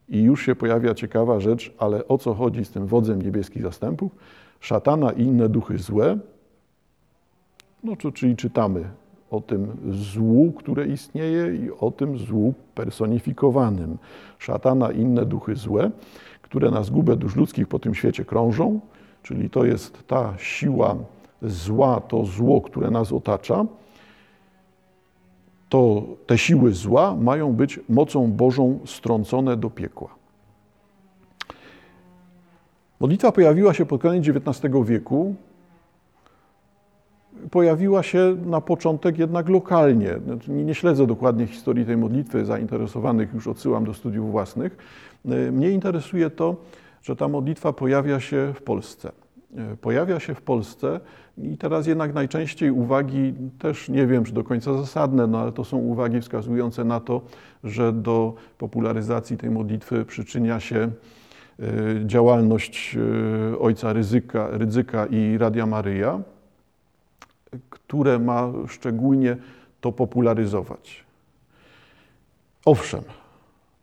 i 0.09 0.21
już 0.21 0.45
się 0.45 0.55
pojawia 0.55 0.93
ciekawa 0.93 1.39
rzecz, 1.39 1.73
ale 1.77 2.07
o 2.07 2.17
co 2.17 2.33
chodzi 2.33 2.65
z 2.65 2.71
tym 2.71 2.87
wodzem 2.87 3.21
niebieskich 3.21 3.63
zastępów? 3.63 4.11
Szatana 4.59 5.11
i 5.11 5.21
inne 5.21 5.49
duchy 5.49 5.77
złe, 5.77 6.17
no 7.83 7.95
to, 7.95 8.11
czyli 8.11 8.35
czytamy 8.35 8.83
o 9.31 9.41
tym 9.41 9.67
złu, 9.89 10.51
które 10.51 10.87
istnieje 10.87 11.55
i 11.55 11.71
o 11.79 11.91
tym 11.91 12.17
złu 12.17 12.53
personifikowanym. 12.75 13.97
Szatana 14.39 14.91
i 14.91 14.99
inne 14.99 15.25
duchy 15.25 15.55
złe 15.55 15.91
które 16.53 16.71
na 16.71 16.83
zgubę 16.83 17.15
dusz 17.15 17.35
ludzkich 17.35 17.67
po 17.67 17.79
tym 17.79 17.95
świecie 17.95 18.25
krążą, 18.25 18.79
czyli 19.23 19.49
to 19.49 19.65
jest 19.65 20.07
ta 20.07 20.33
siła 20.37 20.95
zła, 21.43 22.01
to 22.01 22.25
zło, 22.25 22.62
które 22.62 22.91
nas 22.91 23.12
otacza, 23.12 23.65
to 25.69 26.03
te 26.25 26.38
siły 26.38 26.73
zła 26.73 27.15
mają 27.15 27.53
być 27.53 27.79
mocą 27.89 28.31
Bożą 28.31 28.79
strącone 28.85 29.57
do 29.57 29.69
piekła. 29.69 30.09
Modlitwa 33.00 33.31
pojawiła 33.31 33.73
się 33.73 33.85
pod 33.85 34.01
koniec 34.01 34.27
XIX 34.27 34.73
wieku. 34.85 35.35
Pojawiła 37.51 38.03
się 38.03 38.38
na 38.45 38.62
początek 38.62 39.17
jednak 39.17 39.50
lokalnie. 39.50 40.19
Nie 40.47 40.75
śledzę 40.75 41.07
dokładnie 41.07 41.47
historii 41.47 41.85
tej 41.85 41.97
modlitwy, 41.97 42.45
zainteresowanych 42.45 43.33
już 43.33 43.47
odsyłam 43.47 43.85
do 43.85 43.93
studiów 43.93 44.31
własnych. 44.31 44.77
Mnie 45.51 45.69
interesuje 45.69 46.29
to, 46.29 46.55
że 47.01 47.15
ta 47.15 47.27
modlitwa 47.27 47.73
pojawia 47.73 48.19
się 48.19 48.53
w 48.55 48.62
Polsce. 48.62 49.12
E, 49.57 49.77
pojawia 49.77 50.19
się 50.19 50.36
w 50.36 50.41
Polsce 50.41 51.00
i 51.38 51.57
teraz 51.57 51.88
jednak 51.88 52.13
najczęściej 52.13 52.72
uwagi, 52.72 53.33
też 53.60 53.89
nie 53.89 54.07
wiem, 54.07 54.24
czy 54.24 54.33
do 54.33 54.43
końca 54.43 54.77
zasadne, 54.77 55.27
no 55.27 55.39
ale 55.39 55.51
to 55.51 55.63
są 55.63 55.77
uwagi 55.77 56.22
wskazujące 56.22 56.83
na 56.83 57.00
to, 57.00 57.22
że 57.63 57.93
do 57.93 58.33
popularyzacji 58.57 59.38
tej 59.38 59.50
modlitwy 59.50 60.05
przyczynia 60.05 60.60
się 60.60 60.77
e, 60.77 60.91
działalność 62.05 62.98
ojca 63.60 63.93
Ryzyka, 63.93 64.48
Rydzyka 64.51 65.05
i 65.05 65.38
Radia 65.38 65.65
Maryja, 65.65 66.19
które 67.69 68.19
ma 68.19 68.51
szczególnie 68.67 69.38
to 69.81 69.91
popularyzować. 69.91 71.03
Owszem, 72.65 73.01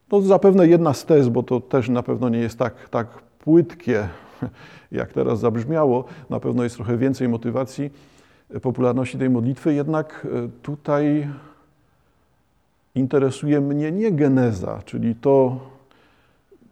to 0.08 0.22
zapewne 0.22 0.68
jedna 0.68 0.94
z 0.94 1.04
tez, 1.04 1.28
bo 1.28 1.42
to 1.42 1.60
też 1.60 1.88
na 1.88 2.02
pewno 2.02 2.28
nie 2.28 2.38
jest 2.38 2.58
tak, 2.58 2.88
tak 2.88 3.06
płytkie, 3.38 4.08
jak 4.92 5.12
teraz 5.12 5.40
zabrzmiało. 5.40 6.04
Na 6.30 6.40
pewno 6.40 6.64
jest 6.64 6.76
trochę 6.76 6.96
więcej 6.96 7.28
motywacji 7.28 7.90
popularności 8.62 9.18
tej 9.18 9.30
modlitwy, 9.30 9.74
jednak 9.74 10.26
e, 10.44 10.48
tutaj 10.62 11.28
interesuje 12.94 13.60
mnie 13.60 13.92
nie 13.92 14.12
geneza, 14.12 14.82
czyli 14.84 15.14
to, 15.14 15.60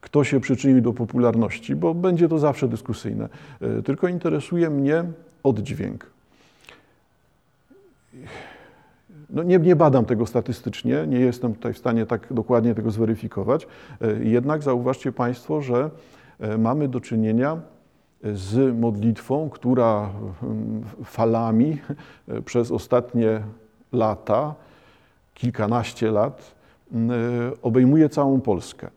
kto 0.01 0.25
się 0.25 0.41
przyczynił 0.41 0.81
do 0.81 0.93
popularności, 0.93 1.77
bo 1.77 1.95
będzie 1.95 2.29
to 2.29 2.39
zawsze 2.39 2.69
dyskusyjne, 2.69 3.29
e, 3.61 3.83
tylko 3.83 4.09
interesuje 4.09 4.71
mnie 4.71 5.05
oddźwięk. 5.43 6.07
No 9.31 9.43
nie, 9.43 9.59
nie 9.59 9.77
badam 9.77 10.05
tego 10.05 10.27
statystycznie, 10.27 11.07
nie 11.07 11.21
jestem 11.21 11.55
tutaj 11.55 11.73
w 11.73 11.79
stanie 11.79 12.07
tak 12.07 12.27
dokładnie 12.31 12.75
tego 12.75 12.91
zweryfikować. 12.91 13.67
E, 14.01 14.25
jednak 14.25 14.63
zauważcie 14.63 15.13
Państwo, 15.13 15.63
że 15.63 15.77
e, 15.77 15.91
mamy 16.59 16.89
do 16.89 17.01
czynienia 17.01 17.61
z 18.25 18.79
modlitwą, 18.79 19.51
która 19.51 20.11
mm, 20.43 20.85
falami 21.05 21.79
e, 22.29 22.43
przez 22.43 22.71
ostatnie 22.71 23.43
lata, 23.93 24.55
kilkanaście 25.35 26.11
lat, 26.11 26.55
mm, 26.93 27.13
obejmuje 27.63 28.09
całą 28.09 28.41
Polskę. 28.41 28.91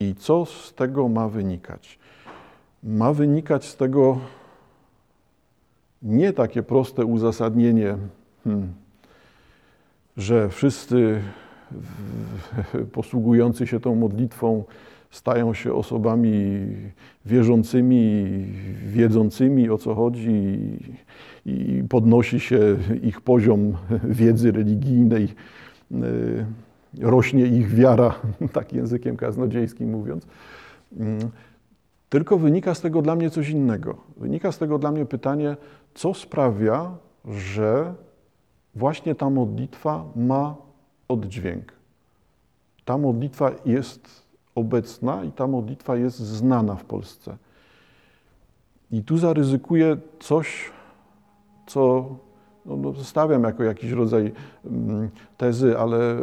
I 0.00 0.14
co 0.14 0.46
z 0.46 0.74
tego 0.74 1.08
ma 1.08 1.28
wynikać? 1.28 1.98
Ma 2.82 3.12
wynikać 3.12 3.64
z 3.64 3.76
tego 3.76 4.18
nie 6.02 6.32
takie 6.32 6.62
proste 6.62 7.04
uzasadnienie, 7.04 7.96
hmm, 8.44 8.74
że 10.16 10.48
wszyscy 10.48 11.22
posługujący 12.92 13.66
się 13.66 13.80
tą 13.80 13.94
modlitwą 13.94 14.64
stają 15.10 15.54
się 15.54 15.74
osobami 15.74 16.66
wierzącymi, 17.26 18.24
wiedzącymi 18.86 19.70
o 19.70 19.78
co 19.78 19.94
chodzi 19.94 20.58
i 21.46 21.82
podnosi 21.88 22.40
się 22.40 22.76
ich 23.02 23.20
poziom 23.20 23.72
wiedzy 24.04 24.52
religijnej, 24.52 25.28
y, 25.92 26.46
rośnie 27.00 27.46
ich 27.46 27.68
wiara, 27.74 28.14
tak 28.52 28.72
językiem 28.72 29.16
kaznodziejskim 29.16 29.90
mówiąc. 29.90 30.26
Hmm, 30.98 31.30
tylko 32.08 32.38
wynika 32.38 32.74
z 32.74 32.80
tego 32.80 33.02
dla 33.02 33.16
mnie 33.16 33.30
coś 33.30 33.48
innego. 33.48 33.96
Wynika 34.16 34.52
z 34.52 34.58
tego 34.58 34.78
dla 34.78 34.92
mnie 34.92 35.06
pytanie, 35.06 35.56
co 35.94 36.14
sprawia, 36.14 36.94
że 37.24 37.94
właśnie 38.74 39.14
ta 39.14 39.30
modlitwa 39.30 40.04
ma 40.16 40.65
oddźwięk. 41.08 41.72
Ta 42.84 42.98
modlitwa 42.98 43.50
jest 43.64 44.26
obecna 44.54 45.24
i 45.24 45.32
ta 45.32 45.46
modlitwa 45.46 45.96
jest 45.96 46.18
znana 46.18 46.74
w 46.74 46.84
Polsce. 46.84 47.36
I 48.90 49.02
tu 49.04 49.18
zaryzykuję 49.18 49.96
coś, 50.18 50.70
co 51.66 52.10
no, 52.66 52.76
no, 52.76 52.94
stawiam 52.94 53.42
jako 53.42 53.64
jakiś 53.64 53.90
rodzaj 53.90 54.32
mm, 54.64 55.08
tezy, 55.36 55.78
ale, 55.78 56.16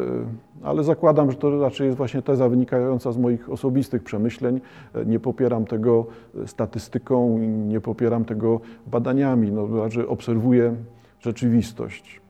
ale 0.64 0.84
zakładam, 0.84 1.32
że 1.32 1.38
to 1.38 1.60
raczej 1.62 1.86
jest 1.86 1.98
właśnie 1.98 2.22
teza 2.22 2.50
wynikająca 2.50 3.12
z 3.12 3.18
moich 3.18 3.50
osobistych 3.50 4.04
przemyśleń. 4.04 4.62
Nie 5.06 5.20
popieram 5.20 5.66
tego 5.66 6.06
statystyką, 6.46 7.38
nie 7.68 7.82
popieram 7.82 8.26
tego 8.26 8.60
badaniami. 8.88 9.52
No, 9.52 9.84
raczej 9.84 10.08
obserwuję 10.08 10.76
rzeczywistość, 11.20 12.22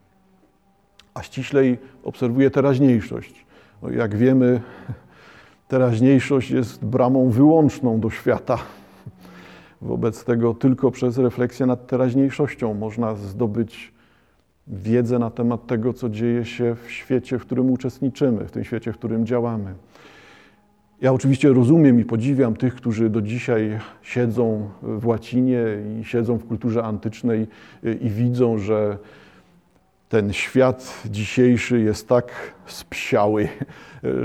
a 1.14 1.24
ściślej 1.24 1.78
obserwuję 2.04 2.50
teraźniejszość. 2.50 3.46
No, 3.82 3.90
jak 3.90 4.16
wiemy, 4.16 4.62
teraźniejszość 5.68 6.52
jest 6.52 6.86
bramą 6.86 7.30
wyłączną 7.30 8.00
do 8.00 8.10
świata. 8.10 8.58
Wobec 9.82 10.24
tego 10.26 10.54
tylko 10.54 10.92
przez 10.92 11.18
refleksję 11.18 11.66
nad 11.66 11.88
teraźniejszością 11.88 12.74
można 12.74 13.16
zdobyć 13.16 13.94
wiedzę 14.68 15.20
na 15.20 15.30
temat 15.30 15.68
tego, 15.68 15.94
co 15.94 16.10
dzieje 16.10 16.46
się 16.46 16.76
w 16.76 16.92
świecie, 16.92 17.40
w 17.40 17.42
którym 17.42 17.72
uczestniczymy, 17.72 18.46
w 18.46 18.52
tym 18.52 18.64
świecie, 18.64 18.94
w 18.94 18.98
którym 18.98 19.26
działamy. 19.26 19.74
Ja 21.02 21.14
oczywiście 21.14 21.54
rozumiem 21.54 22.00
i 22.00 22.06
podziwiam 22.06 22.56
tych, 22.56 22.76
którzy 22.76 23.10
do 23.10 23.22
dzisiaj 23.22 23.80
siedzą 24.02 24.70
w 24.82 25.08
łacinie 25.08 25.64
i 26.00 26.04
siedzą 26.04 26.38
w 26.38 26.46
kulturze 26.46 26.84
antycznej 26.84 27.48
i 28.02 28.10
widzą, 28.10 28.58
że 28.58 28.98
ten 30.14 30.34
świat 30.34 31.04
dzisiejszy 31.10 31.80
jest 31.80 32.08
tak 32.08 32.32
spsiały, 32.66 33.50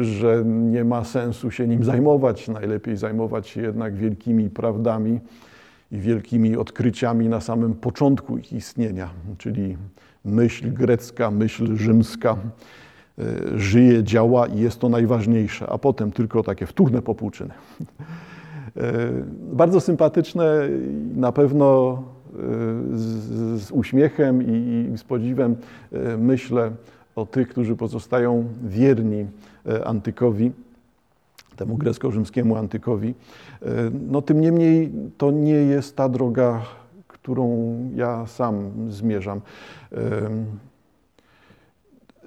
że 0.00 0.42
nie 0.45 0.85
ma 0.85 1.04
sensu 1.04 1.50
się 1.50 1.66
nim 1.66 1.85
zajmować. 1.85 2.49
Najlepiej 2.49 2.97
zajmować 2.97 3.49
się 3.49 3.62
jednak 3.62 3.97
wielkimi 3.97 4.50
prawdami 4.50 5.21
i 5.92 5.99
wielkimi 5.99 6.57
odkryciami 6.57 7.28
na 7.28 7.40
samym 7.40 7.75
początku 7.75 8.38
ich 8.38 8.52
istnienia, 8.52 9.11
czyli 9.38 9.76
myśl 10.25 10.73
grecka, 10.73 11.30
myśl 11.30 11.76
rzymska 11.76 12.37
e, 13.18 13.25
żyje, 13.59 14.04
działa 14.04 14.47
i 14.47 14.61
jest 14.61 14.80
to 14.80 14.88
najważniejsze, 14.88 15.66
a 15.68 15.78
potem 15.78 16.12
tylko 16.12 16.42
takie 16.42 16.66
wtórne 16.66 17.02
popłuczyny. 17.02 17.54
E, 18.76 18.83
bardzo 19.52 19.80
sympatyczne 19.80 20.68
na 21.16 21.33
pewno 21.33 22.02
z, 22.92 23.62
z 23.62 23.70
uśmiechem 23.70 24.42
i, 24.42 24.90
i 24.94 24.99
z 24.99 25.04
podziwem 25.04 25.56
myślę 26.18 26.70
o 27.16 27.26
tych, 27.26 27.49
którzy 27.49 27.76
pozostają 27.76 28.44
wierni 28.64 29.26
antykowi, 29.85 30.52
temu 31.56 31.76
grecko-rzymskiemu 31.76 32.56
antykowi. 32.56 33.14
No 34.08 34.23
tym 34.23 34.40
niemniej 34.40 34.92
to 35.18 35.30
nie 35.30 35.52
jest 35.52 35.97
ta 35.97 36.08
droga 36.08 36.62
którą 37.28 37.76
ja 37.94 38.26
sam 38.26 38.70
zmierzam. 38.88 39.40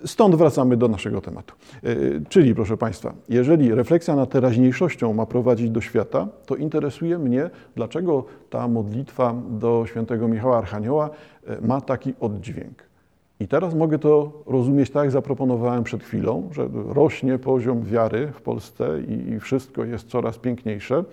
Stąd 0.06 0.36
wracamy 0.36 0.78
do 0.78 0.88
naszego 0.88 1.22
tematu. 1.22 1.56
E, 1.84 1.96
czyli, 2.30 2.56
proszę 2.56 2.78
Państwa, 2.78 3.14
jeżeli 3.30 3.76
refleksja 3.76 4.16
nad 4.16 4.30
teraźniejszością 4.30 5.14
ma 5.14 5.26
prowadzić 5.26 5.70
do 5.70 5.82
świata, 5.82 6.28
to 6.46 6.56
interesuje 6.56 7.18
mnie, 7.18 7.50
dlaczego 7.76 8.26
ta 8.50 8.68
modlitwa 8.68 9.36
do 9.50 9.84
świętego 9.88 10.28
Michała 10.28 10.58
Archanioła 10.58 11.10
e, 11.48 11.68
ma 11.68 11.82
taki 11.82 12.14
oddźwięk. 12.20 12.92
I 13.40 13.48
teraz 13.48 13.76
mogę 13.76 14.00
to 14.00 14.44
rozumieć 14.46 14.90
tak, 14.90 15.04
jak 15.04 15.12
zaproponowałem 15.12 15.84
przed 15.84 16.04
chwilą, 16.04 16.50
że 16.52 16.70
rośnie 16.88 17.38
poziom 17.38 17.84
wiary 17.84 18.28
w 18.28 18.42
Polsce 18.42 19.02
i 19.02 19.40
wszystko 19.40 19.86
jest 19.86 20.08
coraz 20.08 20.38
piękniejsze. 20.38 21.04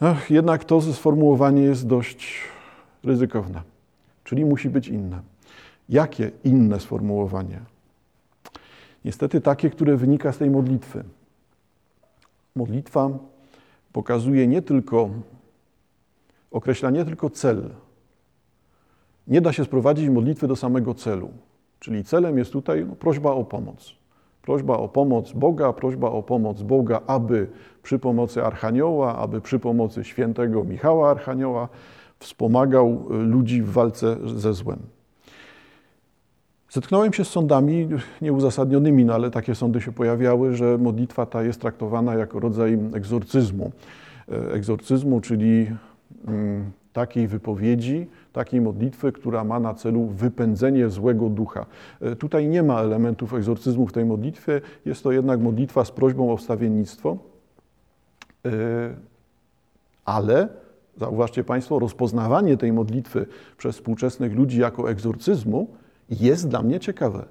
Ach, 0.00 0.30
jednak 0.30 0.64
to 0.64 0.80
sformułowanie 0.80 1.62
jest 1.62 1.86
dość 1.86 2.34
ryzykowne, 3.04 3.62
czyli 4.24 4.44
musi 4.44 4.70
być 4.70 4.88
inne. 4.88 5.20
Jakie 5.88 6.30
inne 6.44 6.80
sformułowanie? 6.80 7.73
Niestety 9.04 9.40
takie, 9.40 9.70
które 9.70 9.96
wynika 9.96 10.32
z 10.32 10.38
tej 10.38 10.50
modlitwy. 10.50 11.04
Modlitwa 12.56 13.10
pokazuje 13.92 14.46
nie 14.46 14.62
tylko, 14.62 15.10
określa 16.50 16.90
nie 16.90 17.04
tylko 17.04 17.30
cel. 17.30 17.70
Nie 19.26 19.40
da 19.40 19.52
się 19.52 19.64
sprowadzić 19.64 20.08
modlitwy 20.08 20.48
do 20.48 20.56
samego 20.56 20.94
celu. 20.94 21.30
Czyli 21.80 22.04
celem 22.04 22.38
jest 22.38 22.52
tutaj 22.52 22.86
no, 22.88 22.94
prośba 22.94 23.32
o 23.32 23.44
pomoc. 23.44 23.94
Prośba 24.42 24.76
o 24.76 24.88
pomoc 24.88 25.32
Boga, 25.32 25.72
prośba 25.72 26.10
o 26.10 26.22
pomoc 26.22 26.62
Boga, 26.62 27.00
aby 27.06 27.50
przy 27.82 27.98
pomocy 27.98 28.44
Archanioła, 28.44 29.16
aby 29.16 29.40
przy 29.40 29.58
pomocy 29.58 30.04
świętego 30.04 30.64
Michała 30.64 31.10
Archanioła 31.10 31.68
wspomagał 32.18 33.06
ludzi 33.08 33.62
w 33.62 33.70
walce 33.70 34.16
ze 34.38 34.54
złem. 34.54 34.78
Zetknąłem 36.74 37.12
się 37.12 37.24
z 37.24 37.28
sądami 37.28 37.88
nieuzasadnionymi, 38.22 39.04
no 39.04 39.14
ale 39.14 39.30
takie 39.30 39.54
sądy 39.54 39.80
się 39.80 39.92
pojawiały, 39.92 40.54
że 40.54 40.78
modlitwa 40.78 41.26
ta 41.26 41.42
jest 41.42 41.60
traktowana 41.60 42.14
jako 42.14 42.40
rodzaj 42.40 42.78
egzorcyzmu. 42.94 43.72
E, 44.32 44.52
egzorcyzmu, 44.52 45.20
czyli 45.20 45.70
mm, 46.28 46.70
takiej 46.92 47.28
wypowiedzi, 47.28 48.06
takiej 48.32 48.60
modlitwy, 48.60 49.12
która 49.12 49.44
ma 49.44 49.60
na 49.60 49.74
celu 49.74 50.06
wypędzenie 50.06 50.88
złego 50.88 51.28
ducha. 51.28 51.66
E, 52.00 52.16
tutaj 52.16 52.48
nie 52.48 52.62
ma 52.62 52.80
elementów 52.80 53.34
egzorcyzmu 53.34 53.86
w 53.86 53.92
tej 53.92 54.04
modlitwie, 54.04 54.60
jest 54.84 55.02
to 55.02 55.12
jednak 55.12 55.40
modlitwa 55.40 55.84
z 55.84 55.90
prośbą 55.90 56.32
o 56.32 56.36
wstawiennictwo, 56.36 57.16
e, 58.46 58.50
ale 60.04 60.48
zauważcie 60.96 61.44
Państwo, 61.44 61.78
rozpoznawanie 61.78 62.56
tej 62.56 62.72
modlitwy 62.72 63.26
przez 63.58 63.76
współczesnych 63.76 64.34
ludzi 64.34 64.60
jako 64.60 64.90
egzorcyzmu 64.90 65.68
jest 66.10 66.48
dla 66.48 66.62
mnie 66.62 66.80
ciekawe, 66.80 67.24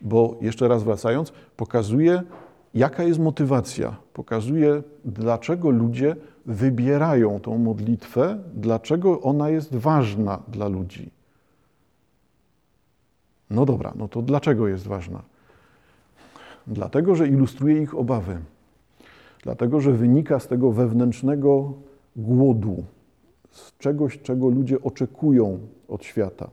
bo 0.00 0.36
jeszcze 0.40 0.68
raz 0.68 0.82
wracając, 0.82 1.32
pokazuje, 1.56 2.22
jaka 2.74 3.02
jest 3.02 3.20
motywacja, 3.20 3.96
pokazuje, 4.12 4.82
dlaczego 5.04 5.70
ludzie 5.70 6.16
wybierają 6.46 7.40
tą 7.40 7.58
modlitwę, 7.58 8.38
dlaczego 8.54 9.20
ona 9.20 9.50
jest 9.50 9.76
ważna 9.76 10.42
dla 10.48 10.68
ludzi. 10.68 11.10
No 13.50 13.66
dobra, 13.66 13.92
no 13.96 14.08
to 14.08 14.22
dlaczego 14.22 14.68
jest 14.68 14.86
ważna? 14.86 15.22
Dlatego, 16.66 17.14
że 17.14 17.28
ilustruje 17.28 17.82
ich 17.82 17.94
obawy. 17.94 18.38
Dlatego, 19.42 19.80
że 19.80 19.92
wynika 19.92 20.40
z 20.40 20.46
tego 20.46 20.72
wewnętrznego 20.72 21.72
głodu, 22.16 22.84
z 23.50 23.76
czegoś, 23.78 24.18
czego 24.18 24.48
ludzie 24.48 24.82
oczekują 24.82 25.58
od 25.88 26.04
świata. 26.04 26.50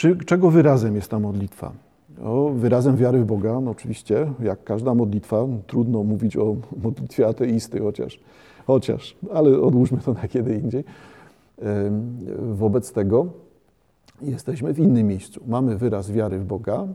Czy, 0.00 0.16
czego 0.16 0.50
wyrazem 0.50 0.96
jest 0.96 1.10
ta 1.10 1.18
modlitwa? 1.18 1.72
Wyrazem 2.54 2.96
wiary 2.96 3.20
w 3.20 3.24
Boga, 3.24 3.60
no 3.60 3.70
oczywiście, 3.70 4.32
jak 4.42 4.64
każda 4.64 4.94
modlitwa, 4.94 5.46
trudno 5.66 6.02
mówić 6.02 6.36
o 6.36 6.56
modlitwie 6.84 7.26
ateisty, 7.26 7.80
chociaż, 7.80 8.20
chociaż, 8.66 9.16
ale 9.32 9.60
odłóżmy 9.60 9.98
to 9.98 10.12
na 10.12 10.28
kiedy 10.28 10.54
indziej. 10.54 10.84
Wobec 12.38 12.92
tego 12.92 13.26
jesteśmy 14.22 14.74
w 14.74 14.78
innym 14.78 15.06
miejscu. 15.06 15.40
Mamy 15.46 15.76
wyraz 15.76 16.10
wiary 16.10 16.38
w 16.38 16.44
Boga, 16.44 16.86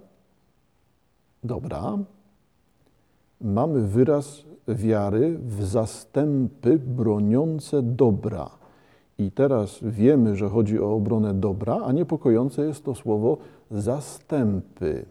dobra. 1.43 1.97
Mamy 3.41 3.81
wyraz 3.81 4.43
wiary 4.67 5.37
w 5.37 5.65
zastępy 5.65 6.79
broniące 6.79 7.81
dobra. 7.81 8.64
I 9.17 9.31
teraz 9.31 9.79
wiemy, 9.81 10.35
że 10.35 10.49
chodzi 10.49 10.79
o 10.79 10.93
obronę 10.93 11.33
dobra, 11.33 11.79
a 11.85 11.91
niepokojące 11.91 12.65
jest 12.65 12.83
to 12.83 12.95
słowo 12.95 13.37
zastępy. 13.71 15.05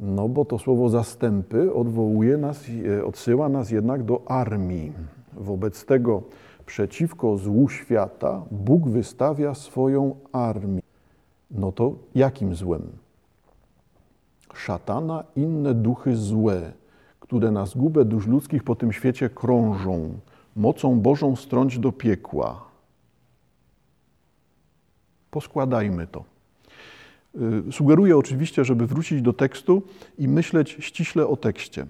No 0.00 0.28
bo 0.28 0.44
to 0.44 0.58
słowo 0.58 0.88
zastępy 0.88 1.74
odwołuje 1.74 2.36
nas, 2.36 2.64
e, 2.98 3.04
odsyła 3.04 3.48
nas 3.48 3.70
jednak 3.70 4.02
do 4.02 4.30
armii. 4.30 4.92
Wobec 5.32 5.84
tego 5.84 6.22
przeciwko 6.66 7.36
złu 7.36 7.68
świata 7.68 8.42
Bóg 8.50 8.88
wystawia 8.88 9.54
swoją 9.54 10.16
armię. 10.32 10.82
No 11.50 11.72
to 11.72 11.94
jakim 12.14 12.54
złem? 12.54 12.82
Szatana, 14.54 15.24
inne 15.36 15.74
duchy 15.74 16.16
złe, 16.16 16.72
które 17.20 17.50
na 17.50 17.66
zgubę 17.66 18.04
dusz 18.04 18.26
ludzkich 18.26 18.64
po 18.64 18.74
tym 18.74 18.92
świecie 18.92 19.30
krążą, 19.30 20.10
mocą 20.56 21.00
Bożą 21.00 21.36
strąć 21.36 21.78
do 21.78 21.92
piekła 21.92 22.67
Poskładajmy 25.30 26.06
to. 26.06 26.24
Y, 27.68 27.72
sugeruję 27.72 28.16
oczywiście, 28.16 28.64
żeby 28.64 28.86
wrócić 28.86 29.22
do 29.22 29.32
tekstu 29.32 29.82
i 30.18 30.28
myśleć 30.28 30.76
ściśle 30.80 31.26
o 31.26 31.36
tekście. 31.36 31.86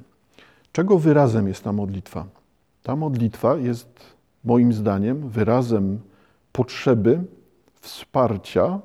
Czego 0.72 0.98
wyrazem 0.98 1.48
jest 1.48 1.64
ta 1.64 1.72
modlitwa? 1.72 2.26
Ta 2.82 2.96
modlitwa 2.96 3.56
jest 3.56 4.16
moim 4.44 4.72
zdaniem 4.72 5.28
wyrazem 5.28 6.00
potrzeby 6.52 7.24
wsparcia 7.80 8.80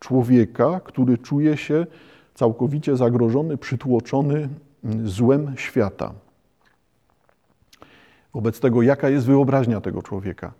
człowieka, 0.00 0.80
który 0.84 1.18
czuje 1.18 1.56
się 1.56 1.86
całkowicie 2.34 2.96
zagrożony, 2.96 3.56
przytłoczony 3.56 4.48
mm, 4.84 5.08
złem 5.08 5.54
świata. 5.56 6.12
Wobec 8.34 8.60
tego, 8.60 8.82
jaka 8.82 9.08
jest 9.08 9.26
wyobraźnia 9.26 9.80
tego 9.80 10.02
człowieka? 10.02 10.52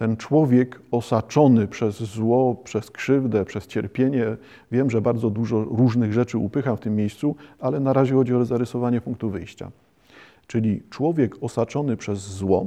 Ten 0.00 0.16
człowiek 0.16 0.80
osaczony 0.90 1.68
przez 1.68 1.96
zło, 1.96 2.54
przez 2.54 2.90
krzywdę, 2.90 3.44
przez 3.44 3.66
cierpienie, 3.66 4.36
wiem, 4.72 4.90
że 4.90 5.00
bardzo 5.00 5.30
dużo 5.30 5.64
różnych 5.64 6.12
rzeczy 6.12 6.38
upycham 6.38 6.76
w 6.76 6.80
tym 6.80 6.96
miejscu, 6.96 7.36
ale 7.58 7.80
na 7.80 7.92
razie 7.92 8.14
chodzi 8.14 8.34
o 8.34 8.44
zarysowanie 8.44 9.00
punktu 9.00 9.30
wyjścia. 9.30 9.70
Czyli 10.46 10.82
człowiek 10.90 11.36
osaczony 11.40 11.96
przez 11.96 12.18
zło 12.18 12.66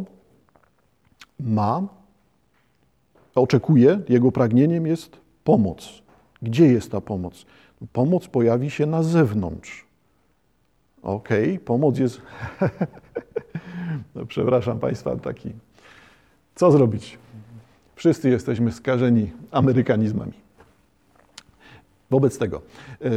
ma, 1.39 1.87
oczekuje, 3.35 3.99
jego 4.09 4.31
pragnieniem 4.31 4.87
jest 4.87 5.17
pomoc. 5.43 6.01
Gdzie 6.41 6.65
jest 6.65 6.91
ta 6.91 7.01
pomoc? 7.01 7.45
Pomoc 7.93 8.27
pojawi 8.27 8.69
się 8.69 8.85
na 8.85 9.03
zewnątrz. 9.03 9.85
Okej, 11.03 11.43
okay, 11.43 11.65
pomoc 11.65 11.97
jest. 11.97 12.21
no, 14.15 14.25
przepraszam 14.25 14.79
Państwa, 14.79 15.15
taki. 15.15 15.51
Co 16.55 16.71
zrobić? 16.71 17.22
Wszyscy 18.03 18.29
jesteśmy 18.29 18.71
skażeni 18.71 19.31
amerykanizmami. 19.51 20.33
Wobec 22.09 22.37
tego, 22.37 22.61
e, 23.01 23.09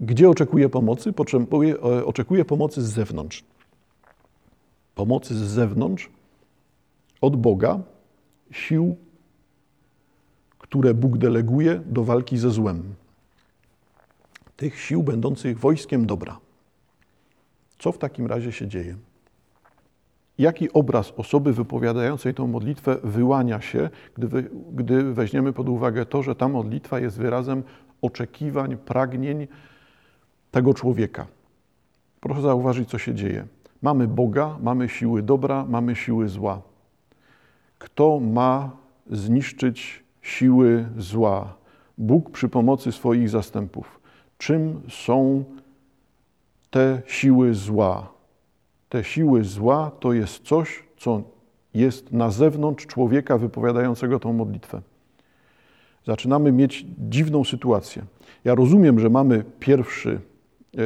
gdzie 0.00 0.30
oczekuje 0.30 0.68
pomocy? 0.68 1.12
Potrzebuje, 1.12 1.74
e, 1.74 2.04
oczekuje 2.04 2.44
pomocy 2.44 2.82
z 2.82 2.92
zewnątrz. 2.92 3.44
Pomocy 4.94 5.34
z 5.34 5.38
zewnątrz 5.38 6.10
od 7.20 7.36
Boga, 7.36 7.80
sił, 8.50 8.96
które 10.58 10.94
Bóg 10.94 11.18
deleguje 11.18 11.82
do 11.86 12.04
walki 12.04 12.38
ze 12.38 12.50
złem. 12.50 12.94
Tych 14.56 14.80
sił 14.80 15.02
będących 15.02 15.58
wojskiem 15.58 16.06
dobra. 16.06 16.38
Co 17.78 17.92
w 17.92 17.98
takim 17.98 18.26
razie 18.26 18.52
się 18.52 18.68
dzieje? 18.68 18.96
Jaki 20.40 20.72
obraz 20.72 21.12
osoby 21.16 21.52
wypowiadającej 21.52 22.34
tą 22.34 22.46
modlitwę 22.46 22.96
wyłania 23.04 23.60
się, 23.60 23.90
gdy, 24.14 24.50
gdy 24.72 25.14
weźmiemy 25.14 25.52
pod 25.52 25.68
uwagę 25.68 26.06
to, 26.06 26.22
że 26.22 26.34
ta 26.34 26.48
modlitwa 26.48 27.00
jest 27.00 27.18
wyrazem 27.18 27.62
oczekiwań, 28.02 28.76
pragnień 28.76 29.46
tego 30.50 30.74
człowieka. 30.74 31.26
Proszę 32.20 32.40
zauważyć, 32.40 32.88
co 32.88 32.98
się 32.98 33.14
dzieje. 33.14 33.46
Mamy 33.82 34.08
Boga, 34.08 34.56
mamy 34.62 34.88
siły 34.88 35.22
dobra, 35.22 35.64
mamy 35.68 35.96
siły 35.96 36.28
zła. 36.28 36.62
Kto 37.78 38.20
ma 38.20 38.70
zniszczyć 39.10 40.04
siły 40.22 40.88
zła? 40.98 41.54
Bóg 41.98 42.30
przy 42.30 42.48
pomocy 42.48 42.92
swoich 42.92 43.28
zastępów. 43.28 44.00
Czym 44.38 44.80
są 44.88 45.44
te 46.70 47.02
siły 47.06 47.54
zła? 47.54 48.19
Te 48.90 49.04
siły 49.04 49.44
zła 49.44 49.90
to 50.00 50.12
jest 50.12 50.42
coś, 50.42 50.82
co 50.96 51.22
jest 51.74 52.12
na 52.12 52.30
zewnątrz 52.30 52.86
człowieka 52.86 53.38
wypowiadającego 53.38 54.18
tą 54.18 54.32
modlitwę. 54.32 54.82
zaczynamy 56.06 56.52
mieć 56.52 56.86
dziwną 56.98 57.44
sytuację. 57.44 58.02
Ja 58.44 58.54
rozumiem, 58.54 59.00
że 59.00 59.10
mamy 59.10 59.44
pierwszy, 59.60 60.20
yy, 60.74 60.82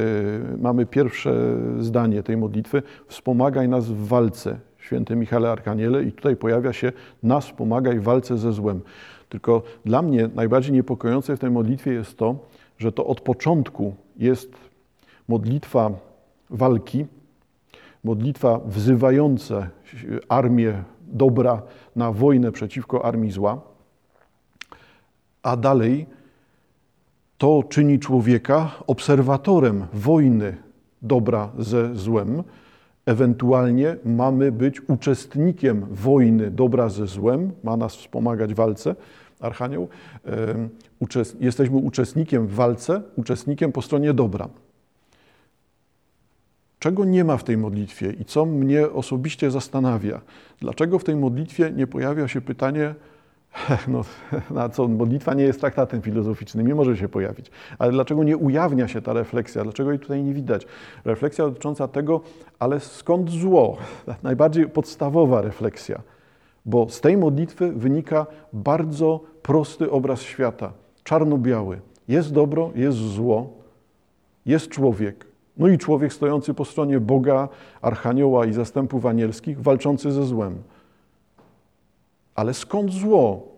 mamy 0.61 0.87
pierwsze 0.87 1.57
zdanie 1.81 2.23
tej 2.23 2.37
modlitwy, 2.37 2.83
wspomagaj 3.09 3.69
nas 3.69 3.89
w 3.89 4.07
walce, 4.07 4.59
święty 4.79 5.17
Michale 5.17 5.51
Arkaniele, 5.51 6.05
i 6.05 6.13
tutaj 6.13 6.37
pojawia 6.37 6.73
się 6.73 6.93
nas 7.23 7.47
wspomagaj 7.47 7.99
w 7.99 8.03
walce 8.03 8.39
ze 8.39 8.53
złem. 8.53 8.81
Tylko 9.29 9.63
dla 9.85 10.03
mnie 10.03 10.29
najbardziej 10.35 10.73
niepokojące 10.73 11.37
w 11.37 11.41
tej 11.41 11.51
modlitwie 11.51 11.93
jest 11.93 12.19
to, 12.19 12.37
że 12.79 12.93
to 12.93 13.07
od 13.07 13.21
początku 13.21 13.95
jest 14.17 14.53
modlitwa 15.29 15.91
walki, 16.51 17.07
modlitwa 18.05 18.61
wzywająca 18.67 19.69
armię 20.29 20.83
dobra 21.07 21.63
na 21.97 22.13
wojnę 22.13 22.53
przeciwko 22.53 23.05
armii 23.05 23.31
zła, 23.31 23.61
a 25.43 25.57
dalej 25.57 26.07
to 27.39 27.63
czyni 27.69 27.99
człowieka 27.99 28.71
obserwatorem 28.87 29.87
wojny 29.93 30.57
dobra 31.03 31.51
ze 31.59 31.95
złem. 31.95 32.43
Ewentualnie 33.07 33.97
mamy 34.05 34.53
być 34.53 34.89
uczestnikiem 34.89 35.87
wojny 35.91 36.51
dobra 36.51 36.89
ze 36.89 37.07
złem, 37.07 37.53
ma 37.65 37.77
nas 37.77 37.97
wspomagać 37.97 38.55
w 38.55 38.57
walce, 38.57 38.95
Archanioł. 39.41 39.89
Jesteśmy 41.41 41.77
uczestnikiem 41.77 42.47
w 42.47 42.55
walce, 42.55 43.03
uczestnikiem 43.17 43.73
po 43.73 43.83
stronie 43.83 44.15
dobra. 44.15 44.49
Czego 46.85 47.05
nie 47.05 47.25
ma 47.25 47.37
w 47.37 47.45
tej 47.45 47.57
modlitwie 47.57 48.11
i 48.11 48.25
co 48.25 48.47
mnie 48.47 48.91
osobiście 48.91 49.51
zastanawia? 49.51 50.21
Dlaczego 50.61 50.99
w 50.99 51.05
tej 51.05 51.17
modlitwie 51.17 51.73
nie 51.73 51.87
pojawia 51.87 52.29
się 52.29 52.41
pytanie, 52.41 52.95
no, 53.89 54.05
na 54.51 54.69
co 54.69 54.89
modlitwa 54.89 55.35
nie 55.35 55.45
jest 55.45 55.61
traktatem 55.61 56.03
filozoficznym, 56.03 56.67
nie 56.67 56.75
może 56.75 56.97
się 56.97 57.09
pojawić, 57.09 57.51
ale 57.79 57.93
dlaczego 57.93 58.25
nie 58.25 58.37
ujawnia 58.37 58.89
się 58.89 59.03
ta 59.03 59.13
refleksja? 59.13 59.63
Dlaczego 59.63 59.91
jej 59.91 60.01
tutaj 60.01 60.25
nie 60.25 60.35
widać? 60.35 60.67
Refleksja 61.05 61.45
dotycząca 61.45 61.89
tego, 61.89 62.21
ale 62.59 62.81
skąd 62.81 63.31
zło? 63.31 63.77
Najbardziej 64.23 64.69
podstawowa 64.69 65.43
refleksja, 65.43 66.03
bo 66.67 66.89
z 66.89 67.01
tej 67.01 67.17
modlitwy 67.17 67.73
wynika 67.73 68.27
bardzo 68.53 69.21
prosty 69.43 69.91
obraz 69.91 70.23
świata, 70.23 70.73
czarno-biały. 71.05 71.81
Jest 72.09 72.33
dobro, 72.33 72.71
jest 72.75 72.99
zło, 72.99 73.51
jest 74.47 74.69
człowiek. 74.69 75.34
No 75.57 75.69
i 75.69 75.79
człowiek 75.79 76.13
stojący 76.13 76.55
po 76.55 76.65
stronie 76.65 77.01
Boga, 77.01 77.49
Archanioła 77.83 78.47
i 78.47 78.53
zastępów 78.53 79.07
anielskich, 79.07 79.63
walczący 79.63 80.13
ze 80.13 80.25
złem. 80.25 80.63
Ale 82.35 82.55
skąd 82.55 82.93
zło? 82.93 83.55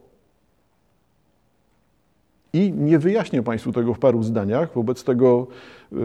I 2.52 2.72
nie 2.72 2.98
wyjaśnię 2.98 3.42
Państwu 3.42 3.72
tego 3.72 3.94
w 3.94 3.98
paru 3.98 4.22
zdaniach, 4.22 4.74
wobec 4.74 5.04
tego 5.04 5.46
y, 5.92 5.96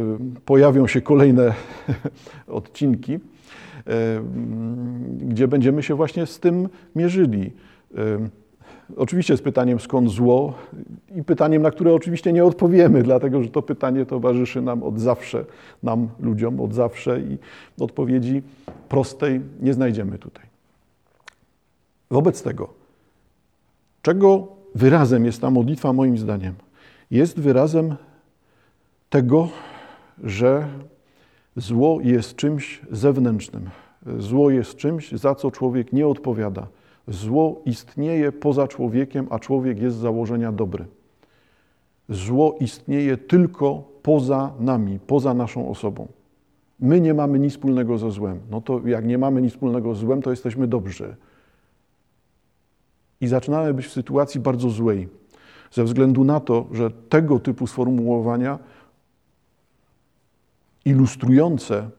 pojawią 0.46 0.88
się 0.88 1.02
kolejne 1.02 1.54
odcinki, 2.48 3.14
y, 3.14 3.20
gdzie 5.18 5.48
będziemy 5.48 5.84
się 5.84 5.96
właśnie 5.96 6.26
z 6.26 6.40
tym 6.40 6.70
mierzyli. 6.96 7.52
Y, 7.92 8.41
Oczywiście 8.98 9.38
z 9.38 9.42
pytaniem 9.42 9.80
skąd 9.80 10.10
zło 10.10 10.54
i 11.16 11.24
pytaniem, 11.24 11.62
na 11.62 11.72
które 11.72 11.94
oczywiście 11.94 12.34
nie 12.34 12.46
odpowiemy, 12.46 13.04
dlatego 13.04 13.44
że 13.44 13.50
to 13.50 13.62
pytanie 13.62 14.06
towarzyszy 14.06 14.62
nam 14.62 14.84
od 14.84 15.00
zawsze, 15.00 15.46
nam 15.84 16.10
ludziom 16.20 16.60
od 16.60 16.74
zawsze 16.74 17.20
i 17.20 17.38
odpowiedzi 17.80 18.42
prostej 18.90 19.42
nie 19.60 19.74
znajdziemy 19.74 20.18
tutaj. 20.18 20.46
Wobec 22.12 22.44
tego, 22.44 22.70
czego 24.02 24.48
wyrazem 24.76 25.26
jest 25.26 25.42
ta 25.42 25.52
modlitwa 25.52 25.94
moim 25.94 26.18
zdaniem? 26.18 26.54
Jest 27.12 27.40
wyrazem 27.40 27.96
tego, 29.10 29.50
że 30.24 30.68
zło 31.56 32.00
jest 32.02 32.36
czymś 32.36 32.82
zewnętrznym. 32.92 33.70
Zło 34.18 34.50
jest 34.50 34.76
czymś, 34.76 35.12
za 35.12 35.36
co 35.36 35.52
człowiek 35.52 35.94
nie 35.94 36.08
odpowiada 36.08 36.68
Zło 37.12 37.62
istnieje 37.66 38.32
poza 38.32 38.68
człowiekiem, 38.68 39.28
a 39.30 39.40
człowiek 39.40 39.80
jest 39.82 39.98
z 39.98 40.00
założenia 40.00 40.52
dobry. 40.52 40.86
Zło 42.10 42.56
istnieje 42.60 43.18
tylko 43.18 43.84
poza 44.04 44.54
nami, 44.60 45.00
poza 45.08 45.34
naszą 45.34 45.70
osobą. 45.70 46.08
My 46.80 47.02
nie 47.02 47.14
mamy 47.14 47.40
nic 47.40 47.54
wspólnego 47.54 47.98
ze 47.98 48.12
złem. 48.12 48.40
No 48.52 48.62
to 48.62 48.88
jak 48.88 49.06
nie 49.06 49.18
mamy 49.18 49.42
nic 49.42 49.54
wspólnego 49.54 49.96
ze 49.96 50.02
złem, 50.02 50.22
to 50.22 50.30
jesteśmy 50.30 50.68
dobrzy. 50.68 51.16
I 53.22 53.28
zaczynamy 53.28 53.74
być 53.74 53.86
w 53.86 53.92
sytuacji 53.92 54.40
bardzo 54.40 54.70
złej, 54.70 55.10
ze 55.72 55.84
względu 55.84 56.24
na 56.24 56.40
to, 56.40 56.66
że 56.72 56.92
tego 56.92 57.40
typu 57.40 57.68
sformułowania 57.68 58.60
ilustrujące 60.86 61.90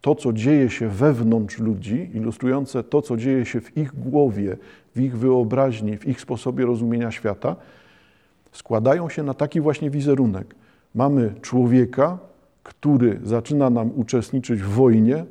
to, 0.00 0.14
co 0.14 0.32
dzieje 0.32 0.70
się 0.70 0.88
wewnątrz 0.88 1.58
ludzi, 1.58 2.10
ilustrujące 2.14 2.82
to, 2.82 3.02
co 3.02 3.16
dzieje 3.16 3.46
się 3.46 3.60
w 3.60 3.76
ich 3.76 3.94
głowie, 3.94 4.56
w 4.96 5.00
ich 5.00 5.18
wyobraźni, 5.18 5.96
w 5.96 6.08
ich 6.08 6.20
sposobie 6.20 6.66
rozumienia 6.66 7.10
świata, 7.10 7.56
składają 8.52 9.08
się 9.08 9.22
na 9.22 9.34
taki 9.34 9.60
właśnie 9.60 9.90
wizerunek. 9.90 10.54
Mamy 10.94 11.34
człowieka, 11.42 12.18
który 12.62 13.20
zaczyna 13.24 13.70
nam 13.70 13.90
uczestniczyć 13.96 14.62
w 14.62 14.68
wojnie, 14.68 15.24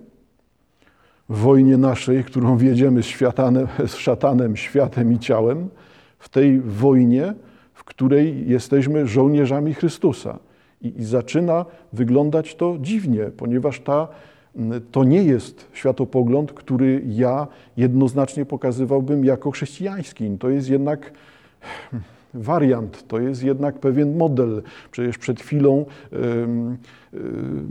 w 1.30 1.38
wojnie 1.38 1.78
naszej, 1.78 2.24
którą 2.24 2.58
wiedziemy 2.58 3.04
z, 3.04 3.06
światanem, 3.06 3.68
z 3.88 3.96
szatanem, 3.96 4.58
światem 4.58 5.14
i 5.14 5.20
ciałem, 5.20 5.70
w 6.20 6.30
tej 6.30 6.62
wojnie, 6.62 7.34
w 7.74 7.84
której 7.84 8.50
jesteśmy 8.50 9.08
żołnierzami 9.08 9.74
Chrystusa. 9.74 10.40
I, 10.82 11.00
i 11.00 11.04
zaczyna 11.04 11.66
wyglądać 11.94 12.56
to 12.56 12.78
dziwnie, 12.82 13.24
ponieważ 13.38 13.80
ta 13.80 14.08
to 14.92 15.04
nie 15.04 15.24
jest 15.24 15.68
światopogląd, 15.74 16.54
który 16.54 17.02
ja 17.08 17.48
jednoznacznie 17.78 18.46
pokazywałbym 18.46 19.26
jako 19.26 19.52
chrześcijański. 19.52 20.38
To 20.40 20.50
jest 20.50 20.70
jednak 20.70 21.12
wariant, 22.34 23.08
to 23.08 23.20
jest 23.20 23.44
jednak 23.44 23.80
pewien 23.80 24.18
model. 24.18 24.62
Przecież 24.92 25.18
przed 25.18 25.42
chwilą 25.42 25.86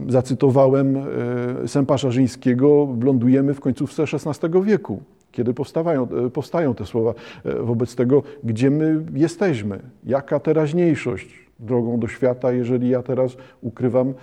zacytowałem 0.09 0.97
e, 0.97 1.69
Sępa 1.69 1.97
Żarzyńskiego, 1.97 2.97
lądujemy 3.03 3.55
w 3.55 3.61
końcówce 3.61 4.03
XVI 4.03 4.63
wieku, 4.63 5.03
kiedy 5.33 5.55
powstają, 5.55 6.09
e, 6.27 6.31
powstają 6.31 6.75
te 6.75 6.87
słowa. 6.87 7.15
E, 7.45 7.55
wobec 7.55 7.95
tego, 7.95 8.23
gdzie 8.45 8.71
my 8.71 9.05
jesteśmy, 9.15 9.81
jaka 10.05 10.41
teraźniejszość 10.41 11.49
drogą 11.61 12.01
do 12.01 12.09
świata, 12.09 12.53
jeżeli 12.53 12.89
ja 12.89 13.03
teraz 13.03 13.37
ukrywam 13.63 14.15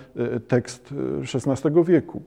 tekst 0.48 0.94
XVI 1.34 1.84
wieku. 1.84 2.22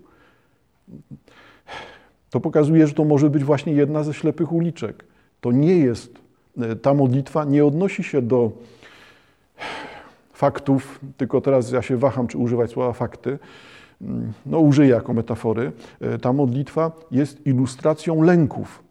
To 2.30 2.40
pokazuje, 2.40 2.88
że 2.88 2.94
to 2.94 3.06
może 3.06 3.30
być 3.30 3.44
właśnie 3.44 3.74
jedna 3.74 4.04
ze 4.04 4.14
ślepych 4.14 4.52
uliczek. 4.52 5.04
To 5.42 5.52
nie 5.52 5.78
jest, 5.78 6.20
e, 6.58 6.76
ta 6.76 6.94
modlitwa 6.94 7.46
nie 7.46 7.66
odnosi 7.66 8.04
się 8.04 8.22
do 8.22 8.52
faktów, 10.34 11.00
tylko 11.18 11.42
teraz 11.42 11.72
ja 11.72 11.82
się 11.82 11.98
waham, 11.98 12.28
czy 12.28 12.38
używać 12.38 12.72
słowa 12.72 12.94
fakty. 12.94 13.40
Mm, 14.02 14.34
no, 14.46 14.60
użyję 14.60 14.90
jako 14.90 15.14
metafory. 15.14 15.72
E, 16.02 16.18
ta 16.18 16.34
modlitwa 16.34 16.92
jest 17.12 17.48
ilustracją 17.48 18.22
lęków. 18.22 18.84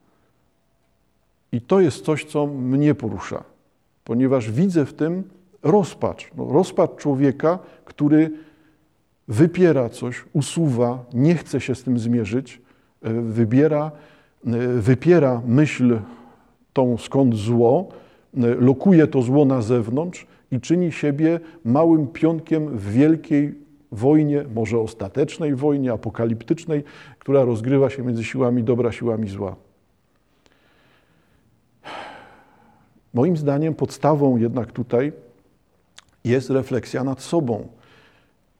I 1.52 1.60
to 1.60 1.80
jest 1.80 2.04
coś, 2.04 2.24
co 2.24 2.46
mnie 2.46 2.94
porusza, 2.94 3.44
ponieważ 4.04 4.50
widzę 4.50 4.86
w 4.86 4.94
tym 4.94 5.22
rozpacz. 5.62 6.30
No, 6.36 6.52
rozpacz 6.52 6.90
człowieka, 6.96 7.58
który 7.84 8.30
wypiera 9.28 9.88
coś, 9.88 10.24
usuwa, 10.32 11.04
nie 11.14 11.34
chce 11.34 11.60
się 11.60 11.74
z 11.74 11.82
tym 11.82 11.98
zmierzyć, 11.98 12.60
e, 13.02 13.12
wybiera, 13.12 13.90
e, 14.46 14.50
wypiera 14.68 15.42
myśl 15.46 15.98
tą 16.72 16.98
skąd 16.98 17.36
zło, 17.36 17.88
e, 18.36 18.54
lokuje 18.54 19.06
to 19.06 19.22
zło 19.22 19.44
na 19.44 19.62
zewnątrz 19.62 20.26
i 20.52 20.60
czyni 20.60 20.92
siebie 20.92 21.40
małym 21.64 22.06
pionkiem 22.06 22.78
w 22.78 22.92
wielkiej 22.92 23.54
wojnie, 23.92 24.44
może 24.54 24.78
ostatecznej 24.78 25.54
wojnie, 25.54 25.92
apokaliptycznej, 25.92 26.84
która 27.18 27.44
rozgrywa 27.44 27.90
się 27.90 28.02
między 28.02 28.24
siłami 28.24 28.62
dobra, 28.62 28.92
siłami 28.92 29.28
zła. 29.28 29.56
Moim 33.14 33.36
zdaniem 33.36 33.74
podstawą 33.74 34.36
jednak 34.36 34.72
tutaj 34.72 35.12
jest 36.24 36.50
refleksja 36.50 37.04
nad 37.04 37.20
sobą 37.20 37.68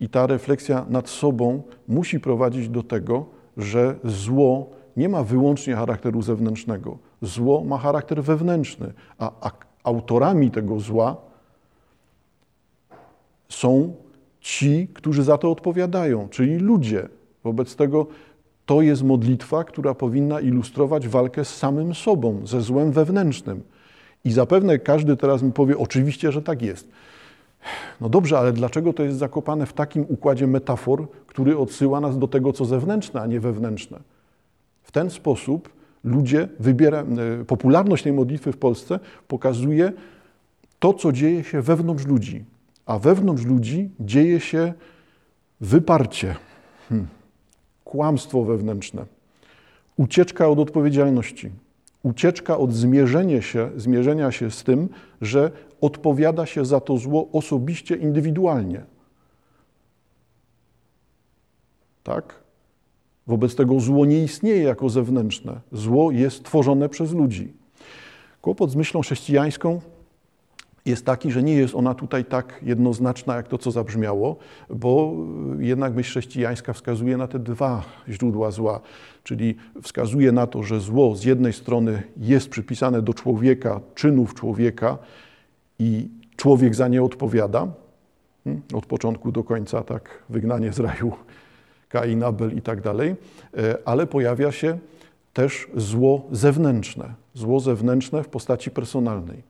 i 0.01 0.09
ta 0.09 0.27
refleksja 0.27 0.87
nad 0.89 1.09
sobą 1.09 1.63
musi 1.89 2.21
prowadzić 2.21 2.69
do 2.69 2.83
tego, 2.83 3.27
że 3.57 3.95
zło 4.05 4.71
nie 4.97 5.09
ma 5.09 5.23
wyłącznie 5.23 5.75
charakteru 5.75 6.23
zewnętrznego. 6.23 6.99
Zło 7.23 7.65
ma 7.65 7.79
charakter 7.79 8.23
wewnętrzny, 8.23 8.93
a 9.19 9.51
autorami 9.85 10.51
tego 10.51 10.81
zła 10.81 11.17
są 13.49 13.95
ci, 14.41 14.89
którzy 14.95 15.23
za 15.23 15.39
to 15.39 15.51
odpowiadają, 15.51 16.29
czyli 16.29 16.59
ludzie. 16.59 17.09
Wobec 17.45 17.77
tego 17.77 18.07
to 18.67 18.83
jest 18.83 19.03
modlitwa, 19.03 19.65
która 19.65 19.95
powinna 19.95 20.41
ilustrować 20.41 21.09
walkę 21.09 21.45
z 21.45 21.57
samym 21.57 21.95
sobą, 21.95 22.47
ze 22.47 22.61
złem 22.61 22.93
wewnętrznym. 22.93 23.63
I 24.25 24.33
zapewne 24.33 24.79
każdy 24.79 25.17
teraz 25.17 25.43
mi 25.43 25.53
powie, 25.53 25.79
oczywiście, 25.79 26.33
że 26.33 26.43
tak 26.43 26.63
jest. 26.63 26.89
No 28.01 28.09
dobrze, 28.09 28.39
ale 28.39 28.53
dlaczego 28.53 28.93
to 28.93 29.03
jest 29.03 29.19
zakopane 29.19 29.67
w 29.67 29.73
takim 29.73 30.07
układzie 30.09 30.47
metafor, 30.47 31.09
który 31.27 31.59
odsyła 31.59 32.01
nas 32.01 32.19
do 32.19 32.29
tego, 32.29 32.53
co 32.53 32.65
zewnętrzne, 32.65 33.21
a 33.21 33.27
nie 33.27 33.41
wewnętrzne? 33.41 34.01
W 34.83 34.93
ten 34.93 35.11
sposób 35.11 35.69
ludzie 36.05 36.49
wybiera, 36.61 37.03
e, 37.41 37.45
popularność 37.45 38.03
tej 38.03 38.13
modlitwy 38.13 38.53
w 38.53 38.57
Polsce 38.57 39.01
pokazuje 39.29 39.93
to, 40.79 40.95
co 40.95 41.13
dzieje 41.13 41.45
się 41.45 41.63
wewnątrz 41.63 42.07
ludzi. 42.07 42.45
A 42.87 42.99
wewnątrz 42.99 43.45
ludzi 43.45 43.91
dzieje 44.01 44.41
się 44.41 44.73
wyparcie, 45.61 46.35
hmm. 46.89 47.07
kłamstwo 47.85 48.45
wewnętrzne, 48.45 49.05
ucieczka 49.97 50.49
od 50.49 50.59
odpowiedzialności, 50.59 51.51
ucieczka 52.03 52.59
od 52.59 52.73
zmierzenia 52.73 53.43
się, 53.43 53.71
zmierzenia 53.77 54.33
się 54.33 54.51
z 54.51 54.65
tym, 54.65 54.89
że 55.21 55.51
odpowiada 55.81 56.47
się 56.47 56.65
za 56.65 56.81
to 56.81 56.99
zło 56.99 57.29
osobiście, 57.33 57.97
indywidualnie. 57.97 58.83
Tak? 62.03 62.35
Wobec 63.27 63.55
tego 63.55 63.81
zło 63.81 64.07
nie 64.07 64.23
istnieje 64.23 64.63
jako 64.63 64.89
zewnętrzne. 64.89 65.61
Zło 65.73 66.11
jest 66.11 66.45
tworzone 66.45 66.89
przez 66.89 67.13
ludzi. 67.13 67.53
Kłopot 68.41 68.71
z 68.71 68.77
myślą 68.77 69.01
chrześcijańską 69.01 69.81
jest 70.85 71.07
taki, 71.07 71.31
że 71.31 71.43
nie 71.43 71.55
jest 71.55 71.75
ona 71.75 71.95
tutaj 71.95 72.25
tak 72.25 72.61
jednoznaczna, 72.63 73.37
jak 73.37 73.49
to, 73.49 73.59
co 73.59 73.71
zabrzmiało, 73.71 74.37
bo 74.71 75.15
jednak 75.59 75.95
myśl 75.95 76.11
chrześcijańska 76.11 76.73
wskazuje 76.73 77.17
na 77.17 77.27
te 77.29 77.39
dwa 77.39 77.85
źródła 78.09 78.51
zła, 78.51 78.81
czyli 79.25 79.57
wskazuje 79.83 80.33
na 80.33 80.47
to, 80.47 80.63
że 80.63 80.81
zło 80.81 81.17
z 81.17 81.25
jednej 81.25 81.53
strony 81.53 82.03
jest 82.17 82.49
przypisane 82.49 83.03
do 83.03 83.15
człowieka, 83.15 83.81
czynów 83.95 84.35
człowieka 84.35 84.99
i 85.79 86.09
człowiek 86.37 86.75
za 86.75 86.89
nie 86.89 87.03
odpowiada, 87.03 87.69
hmm, 88.45 88.63
od 88.75 88.87
początku 88.87 89.33
do 89.33 89.45
końca, 89.45 89.83
tak, 89.83 90.23
wygnanie 90.29 90.73
z 90.73 90.81
raju, 90.81 91.13
Kain, 91.89 92.23
Abel 92.23 92.57
i 92.57 92.63
tak 92.63 92.81
dalej, 92.81 93.17
e, 93.57 93.79
ale 93.85 94.07
pojawia 94.07 94.53
się 94.53 94.79
też 95.33 95.69
zło 95.77 96.27
zewnętrzne, 96.33 97.15
zło 97.35 97.61
zewnętrzne 97.61 98.23
w 98.23 98.29
postaci 98.29 98.71
personalnej. 98.71 99.43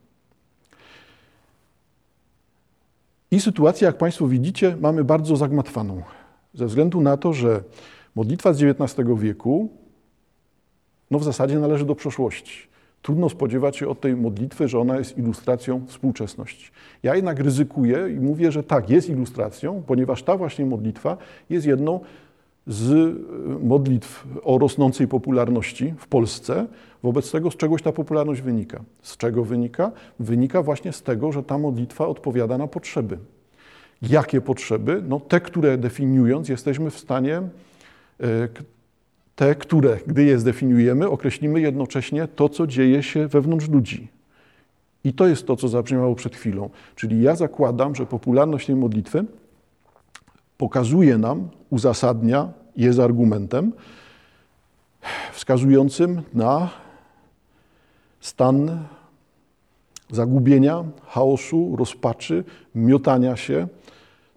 I 3.30 3.40
sytuację, 3.40 3.86
jak 3.86 3.98
Państwo 3.98 4.28
widzicie, 4.28 4.76
mamy 4.80 5.04
bardzo 5.04 5.36
zagmatwaną. 5.36 6.02
Ze 6.54 6.66
względu 6.66 7.00
na 7.00 7.16
to, 7.16 7.32
że 7.32 7.62
modlitwa 8.14 8.52
z 8.52 8.62
XIX 8.62 9.08
wieku 9.16 9.68
no 11.10 11.18
w 11.18 11.24
zasadzie 11.24 11.58
należy 11.58 11.84
do 11.84 11.94
przeszłości. 11.94 12.68
Trudno 13.02 13.28
spodziewać 13.28 13.76
się 13.76 13.88
od 13.88 14.00
tej 14.00 14.16
modlitwy, 14.16 14.68
że 14.68 14.78
ona 14.78 14.98
jest 14.98 15.18
ilustracją 15.18 15.86
współczesności. 15.86 16.70
Ja 17.02 17.16
jednak 17.16 17.40
ryzykuję 17.40 18.08
i 18.16 18.20
mówię, 18.20 18.52
że 18.52 18.62
tak, 18.62 18.90
jest 18.90 19.08
ilustracją, 19.08 19.82
ponieważ 19.86 20.22
ta 20.22 20.36
właśnie 20.36 20.66
modlitwa 20.66 21.16
jest 21.50 21.66
jedną 21.66 22.00
z 22.68 22.92
e, 22.92 23.66
modlitw 23.66 24.26
o 24.42 24.58
rosnącej 24.58 25.08
popularności 25.08 25.94
w 25.98 26.08
Polsce. 26.08 26.66
Wobec 27.02 27.30
tego 27.30 27.50
z 27.50 27.56
czegoś 27.56 27.82
ta 27.82 27.92
popularność 27.92 28.40
wynika. 28.40 28.80
Z 29.02 29.16
czego 29.16 29.44
wynika? 29.44 29.92
Wynika 30.20 30.62
właśnie 30.62 30.92
z 30.92 31.02
tego, 31.02 31.32
że 31.32 31.42
ta 31.42 31.58
modlitwa 31.58 32.06
odpowiada 32.08 32.58
na 32.58 32.66
potrzeby. 32.66 33.18
Jakie 34.02 34.40
potrzeby? 34.40 35.02
No 35.08 35.20
te, 35.20 35.40
które 35.40 35.78
definiując 35.78 36.48
jesteśmy 36.48 36.90
w 36.90 36.98
stanie, 36.98 37.36
e, 37.36 38.48
te, 39.38 39.54
które, 39.54 39.98
gdy 40.06 40.24
je 40.24 40.38
zdefiniujemy, 40.38 41.08
określimy 41.08 41.60
jednocześnie 41.60 42.28
to, 42.28 42.48
co 42.48 42.66
dzieje 42.66 43.02
się 43.02 43.28
wewnątrz 43.28 43.68
ludzi. 43.68 44.08
I 45.04 45.12
to 45.12 45.26
jest 45.26 45.46
to, 45.46 45.56
co 45.56 45.68
zabrzmiało 45.68 46.14
przed 46.14 46.36
chwilą. 46.36 46.70
Czyli 46.94 47.22
ja 47.22 47.36
zakładam, 47.36 47.94
że 47.94 48.06
popularność 48.06 48.66
tej 48.66 48.76
modlitwy 48.76 49.24
pokazuje 50.56 51.18
nam, 51.18 51.48
uzasadnia, 51.70 52.52
jest 52.76 52.98
argumentem 52.98 53.72
wskazującym 55.32 56.22
na 56.34 56.70
stan 58.20 58.84
zagubienia, 60.10 60.84
chaosu, 61.06 61.76
rozpaczy, 61.76 62.44
miotania 62.74 63.36
się 63.36 63.68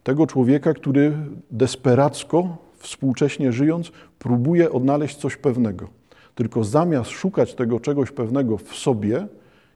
tego 0.04 0.28
człowieka, 0.28 0.74
który 0.74 1.18
desperacko, 1.52 2.58
współcześnie 2.82 3.52
żyjąc, 3.52 3.92
próbuje 4.20 4.72
odnaleźć 4.72 5.16
coś 5.16 5.38
pewnego. 5.38 5.88
Tylko 6.36 6.64
zamiast 6.64 7.10
szukać 7.10 7.54
tego 7.54 7.80
czegoś 7.80 8.12
pewnego 8.12 8.58
w 8.58 8.76
sobie 8.76 9.28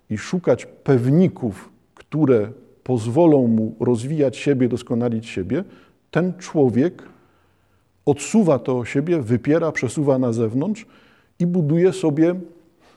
i 0.10 0.18
szukać 0.18 0.66
pewników, 0.66 1.70
które 1.96 2.52
pozwolą 2.84 3.48
mu 3.48 3.76
rozwijać 3.80 4.38
siebie, 4.38 4.70
doskonalić 4.70 5.28
siebie, 5.28 5.64
ten 6.12 6.34
człowiek 6.38 7.04
odsuwa 8.06 8.60
to 8.60 8.78
o 8.78 8.86
siebie, 8.86 9.22
wypiera, 9.22 9.72
przesuwa 9.72 10.20
na 10.20 10.34
zewnątrz 10.34 10.86
i 11.40 11.46
buduje 11.46 11.94
sobie, 11.94 12.36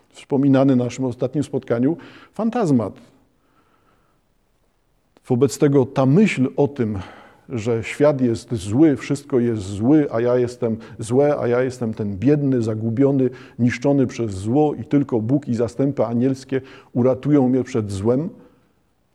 wspominany 0.08 0.76
na 0.76 0.84
naszym 0.84 1.04
ostatnim 1.04 1.44
spotkaniu, 1.44 1.96
fantazmat. 2.32 2.92
Wobec 5.28 5.58
tego 5.58 5.86
ta 5.86 6.06
myśl 6.06 6.48
o 6.56 6.68
tym, 6.68 6.98
że 7.48 7.84
świat 7.84 8.20
jest 8.20 8.54
zły, 8.54 8.96
wszystko 8.96 9.38
jest 9.38 9.62
zły, 9.62 10.06
a 10.12 10.20
ja 10.20 10.36
jestem 10.36 10.76
złe, 10.98 11.36
a 11.38 11.48
ja 11.48 11.62
jestem 11.62 11.94
ten 11.94 12.16
biedny, 12.16 12.62
zagubiony, 12.62 13.30
niszczony 13.58 14.06
przez 14.06 14.30
zło 14.30 14.74
i 14.74 14.84
tylko 14.84 15.20
Bóg 15.20 15.48
i 15.48 15.54
zastępy 15.54 16.06
anielskie 16.06 16.60
uratują 16.92 17.48
mnie 17.48 17.64
przed 17.64 17.92
złem, 17.92 18.28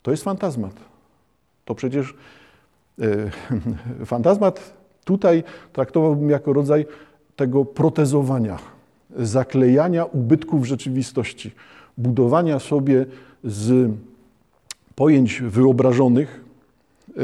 to 0.02 0.12
jest 0.12 0.24
fantazmat. 0.24 0.74
To 1.66 1.76
przecież 1.76 2.16
E, 3.02 3.32
fantazmat 4.06 4.74
tutaj 5.06 5.44
traktowałbym 5.74 6.30
jako 6.30 6.54
rodzaj 6.54 6.86
tego 7.36 7.66
protezowania, 7.66 8.60
zaklejania 9.16 10.06
ubytków 10.06 10.66
rzeczywistości, 10.66 11.52
budowania 11.98 12.60
sobie 12.60 13.06
z 13.44 13.92
pojęć 14.96 15.42
wyobrażonych 15.42 16.44
e, 17.18 17.22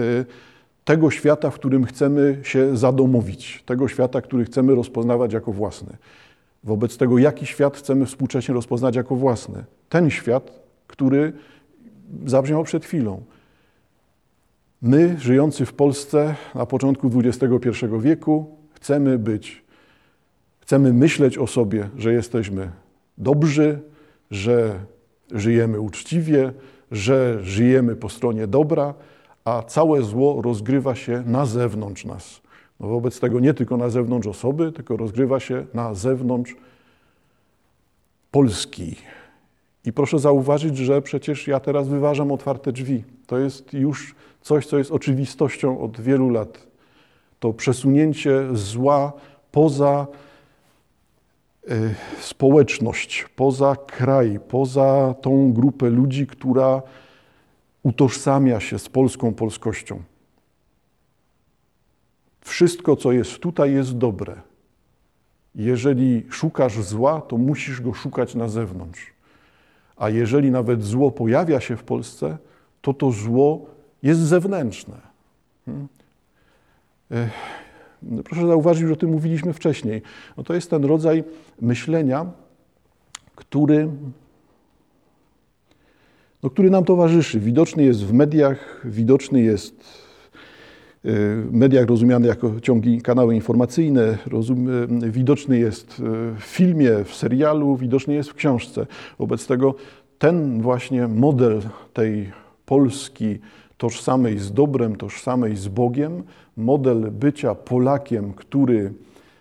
tego 0.89 1.11
świata, 1.11 1.49
w 1.49 1.55
którym 1.55 1.85
chcemy 1.85 2.39
się 2.43 2.77
zadomowić, 2.77 3.63
tego 3.65 3.87
świata, 3.87 4.21
który 4.21 4.45
chcemy 4.45 4.75
rozpoznawać 4.75 5.33
jako 5.33 5.51
własny. 5.51 5.97
Wobec 6.63 6.97
tego, 6.97 7.17
jaki 7.17 7.45
świat 7.45 7.77
chcemy 7.77 8.05
współcześnie 8.05 8.53
rozpoznać 8.53 8.95
jako 8.95 9.15
własny? 9.15 9.63
Ten 9.89 10.09
świat, 10.09 10.59
który 10.87 11.33
zabrzmiał 12.25 12.63
przed 12.63 12.85
chwilą. 12.85 13.23
My, 14.81 15.15
żyjący 15.19 15.65
w 15.65 15.73
Polsce 15.73 16.35
na 16.55 16.65
początku 16.65 17.11
XXI 17.15 17.85
wieku, 17.99 18.57
chcemy 18.73 19.19
być, 19.19 19.63
chcemy 20.59 20.93
myśleć 20.93 21.37
o 21.37 21.47
sobie, 21.47 21.89
że 21.97 22.13
jesteśmy 22.13 22.71
dobrzy, 23.17 23.79
że 24.31 24.79
żyjemy 25.31 25.79
uczciwie, 25.79 26.51
że 26.91 27.39
żyjemy 27.43 27.95
po 27.95 28.09
stronie 28.09 28.47
dobra, 28.47 28.93
a 29.49 29.63
całe 29.63 30.01
zło 30.01 30.41
rozgrywa 30.41 30.95
się 30.95 31.23
na 31.25 31.45
zewnątrz 31.45 32.05
nas. 32.05 32.41
No 32.79 32.87
wobec 32.87 33.19
tego 33.19 33.39
nie 33.39 33.53
tylko 33.53 33.77
na 33.77 33.89
zewnątrz 33.89 34.27
osoby, 34.27 34.71
tylko 34.71 34.97
rozgrywa 34.97 35.39
się 35.39 35.65
na 35.73 35.93
zewnątrz 35.93 36.55
Polski. 38.31 38.95
I 39.85 39.93
proszę 39.93 40.19
zauważyć, 40.19 40.77
że 40.77 41.01
przecież 41.01 41.47
ja 41.47 41.59
teraz 41.59 41.87
wyważam 41.87 42.31
otwarte 42.31 42.71
drzwi. 42.71 43.03
To 43.27 43.37
jest 43.37 43.73
już 43.73 44.15
coś, 44.41 44.65
co 44.65 44.77
jest 44.77 44.91
oczywistością 44.91 45.81
od 45.81 46.01
wielu 46.01 46.29
lat. 46.29 46.67
To 47.39 47.53
przesunięcie 47.53 48.47
zła 48.53 49.13
poza 49.51 50.07
y, 51.71 51.95
społeczność, 52.19 53.25
poza 53.35 53.75
kraj, 53.75 54.39
poza 54.47 55.15
tą 55.21 55.53
grupę 55.53 55.89
ludzi, 55.89 56.27
która 56.27 56.81
utożsamia 57.83 58.59
się 58.59 58.79
z 58.79 58.89
polską 58.89 59.33
polskością. 59.33 60.03
Wszystko, 62.41 62.95
co 62.95 63.11
jest 63.11 63.39
tutaj, 63.39 63.73
jest 63.73 63.97
dobre. 63.97 64.41
Jeżeli 65.55 66.25
szukasz 66.31 66.81
zła, 66.81 67.21
to 67.21 67.37
musisz 67.37 67.81
go 67.81 67.93
szukać 67.93 68.35
na 68.35 68.47
zewnątrz. 68.47 69.13
A 69.97 70.09
jeżeli 70.09 70.51
nawet 70.51 70.83
zło 70.83 71.11
pojawia 71.11 71.59
się 71.59 71.77
w 71.77 71.83
Polsce, 71.83 72.37
to 72.81 72.93
to 72.93 73.11
zło 73.11 73.65
jest 74.03 74.19
zewnętrzne. 74.19 74.97
Hmm? 75.65 75.87
No 78.03 78.23
proszę 78.23 78.47
zauważyć, 78.47 78.87
że 78.87 78.93
o 78.93 78.95
tym 78.95 79.09
mówiliśmy 79.09 79.53
wcześniej. 79.53 80.01
No 80.37 80.43
to 80.43 80.53
jest 80.53 80.69
ten 80.69 80.85
rodzaj 80.85 81.23
myślenia, 81.61 82.25
który, 83.35 83.89
no, 86.43 86.49
który 86.49 86.69
nam 86.69 86.83
towarzyszy. 86.83 87.39
Widoczny 87.39 87.83
jest 87.83 88.05
w 88.05 88.13
mediach, 88.13 88.81
widoczny 88.85 89.41
jest 89.41 89.75
e, 89.75 91.11
w 91.41 91.49
mediach 91.51 91.87
rozumiany 91.87 92.27
jako 92.27 92.59
ciągi, 92.61 93.01
kanały 93.01 93.35
informacyjne, 93.35 94.17
rozum, 94.25 94.67
widoczny 95.11 95.59
jest 95.59 96.01
w 96.39 96.43
filmie, 96.43 97.03
w 97.05 97.15
serialu, 97.15 97.77
widoczny 97.77 98.13
jest 98.13 98.29
w 98.29 98.33
książce. 98.33 98.87
Wobec 99.19 99.47
tego 99.47 99.75
ten 100.19 100.61
właśnie 100.61 101.07
model 101.07 101.61
tej 101.93 102.31
Polski 102.65 103.39
tożsamej 103.77 104.39
z 104.39 104.51
dobrem, 104.51 104.95
tożsamej 104.95 105.55
z 105.55 105.67
Bogiem, 105.67 106.23
model 106.57 107.11
bycia 107.11 107.55
Polakiem, 107.55 108.33
który 108.33 108.93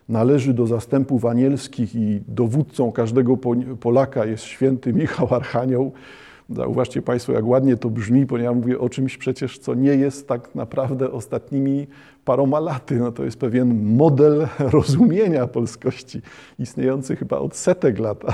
należy 0.08 0.54
do 0.54 0.66
zastępów 0.66 1.24
anielskich 1.24 1.94
i 1.94 2.20
dowódcą 2.28 2.92
każdego 2.92 3.36
Polaka 3.80 4.24
jest 4.26 4.44
święty 4.44 4.92
Michał 4.92 5.34
Archanioł. 5.34 5.92
Zauważcie 6.50 7.02
Państwo, 7.02 7.32
jak 7.32 7.46
ładnie 7.46 7.76
to 7.76 7.90
brzmi, 7.90 8.26
ponieważ 8.26 8.56
mówię 8.56 8.78
o 8.78 8.88
czymś 8.88 9.16
przecież, 9.16 9.58
co 9.58 9.74
nie 9.74 9.90
jest 9.90 10.28
tak 10.28 10.54
naprawdę 10.54 11.12
ostatnimi 11.12 11.86
paroma 12.24 12.60
laty. 12.60 12.94
No 12.96 13.12
to 13.12 13.24
jest 13.24 13.38
pewien 13.38 13.96
model 13.96 14.48
rozumienia 14.76 15.46
polskości, 15.46 16.20
istniejący 16.58 17.16
chyba 17.16 17.38
od 17.38 17.56
setek 17.56 17.98
lat. 17.98 18.24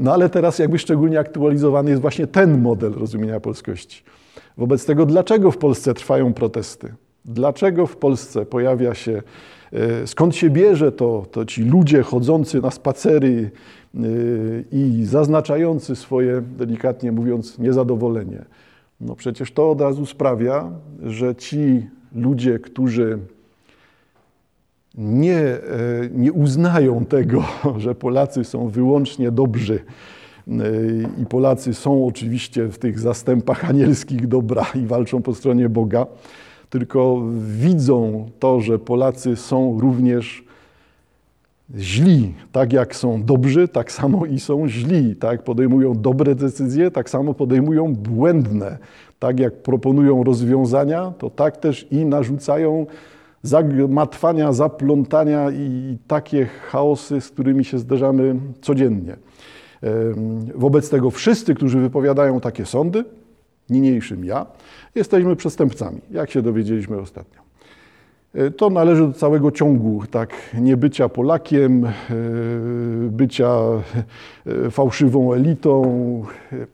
No 0.00 0.12
ale 0.12 0.28
teraz 0.28 0.58
jakby 0.58 0.78
szczególnie 0.78 1.18
aktualizowany 1.18 1.90
jest 1.90 2.02
właśnie 2.02 2.26
ten 2.26 2.60
model 2.60 2.92
rozumienia 2.92 3.40
polskości. 3.40 4.02
Wobec 4.56 4.86
tego, 4.86 5.06
dlaczego 5.06 5.50
w 5.50 5.58
Polsce 5.58 5.94
trwają 5.94 6.32
protesty? 6.32 6.94
Dlaczego 7.24 7.86
w 7.86 7.96
Polsce 7.96 8.46
pojawia 8.46 8.94
się, 8.94 9.22
e, 9.72 10.06
skąd 10.06 10.36
się 10.36 10.50
bierze 10.50 10.92
to, 10.92 11.26
to 11.30 11.44
ci 11.44 11.62
ludzie 11.62 12.02
chodzący 12.02 12.60
na 12.60 12.70
spacery 12.70 13.50
i 14.72 15.04
zaznaczający 15.04 15.96
swoje, 15.96 16.42
delikatnie 16.58 17.12
mówiąc, 17.12 17.58
niezadowolenie? 17.58 18.44
No 19.00 19.14
przecież 19.14 19.52
to 19.52 19.70
od 19.70 19.80
razu 19.80 20.06
sprawia, 20.06 20.70
że 21.02 21.34
ci 21.34 21.86
ludzie, 22.14 22.58
którzy 22.58 23.18
nie, 24.94 25.38
e, 25.38 25.60
nie 26.14 26.32
uznają 26.32 27.04
tego, 27.04 27.44
że 27.76 27.94
Polacy 27.94 28.44
są 28.44 28.68
wyłącznie 28.68 29.30
dobrzy 29.30 29.80
i 31.22 31.26
Polacy 31.26 31.74
są 31.74 32.06
oczywiście 32.06 32.68
w 32.68 32.78
tych 32.78 32.98
zastępach 32.98 33.64
anielskich 33.64 34.26
dobra 34.26 34.66
i 34.74 34.86
walczą 34.86 35.22
po 35.22 35.34
stronie 35.34 35.68
Boga, 35.68 36.06
tylko 36.70 37.22
widzą 37.38 38.26
to, 38.38 38.60
że 38.60 38.78
Polacy 38.78 39.36
są 39.36 39.80
również 39.80 40.47
źli. 41.76 42.34
Tak 42.52 42.72
jak 42.72 42.96
są 42.96 43.22
dobrzy, 43.22 43.68
tak 43.68 43.92
samo 43.92 44.26
i 44.26 44.40
są 44.40 44.68
źli. 44.68 45.16
Tak 45.16 45.42
podejmują 45.42 45.94
dobre 45.94 46.34
decyzje, 46.34 46.90
tak 46.90 47.10
samo 47.10 47.34
podejmują 47.34 47.94
błędne. 47.94 48.78
Tak 49.18 49.40
jak 49.40 49.54
proponują 49.54 50.24
rozwiązania, 50.24 51.12
to 51.18 51.30
tak 51.30 51.56
też 51.56 51.86
i 51.90 52.04
narzucają 52.04 52.86
zagmatwania, 53.42 54.52
zaplątania 54.52 55.50
i 55.50 55.98
takie 56.06 56.46
chaosy, 56.46 57.20
z 57.20 57.28
którymi 57.28 57.64
się 57.64 57.78
zderzamy 57.78 58.36
codziennie. 58.60 59.16
Wobec 60.54 60.90
tego 60.90 61.10
wszyscy, 61.10 61.54
którzy 61.54 61.80
wypowiadają 61.80 62.40
takie 62.40 62.66
sądy, 62.66 63.04
niniejszym 63.70 64.24
ja, 64.24 64.46
jesteśmy 64.94 65.36
przestępcami, 65.36 66.00
jak 66.10 66.30
się 66.30 66.42
dowiedzieliśmy 66.42 66.98
ostatnio. 66.98 67.47
E, 68.34 68.50
to 68.50 68.70
należy 68.70 69.06
do 69.06 69.12
całego 69.12 69.50
ciągu, 69.50 70.02
tak, 70.10 70.34
niebycia 70.60 71.08
Polakiem, 71.08 71.84
e, 71.84 71.92
bycia 73.10 73.60
e, 74.46 74.70
fałszywą 74.70 75.32
elitą, 75.32 75.82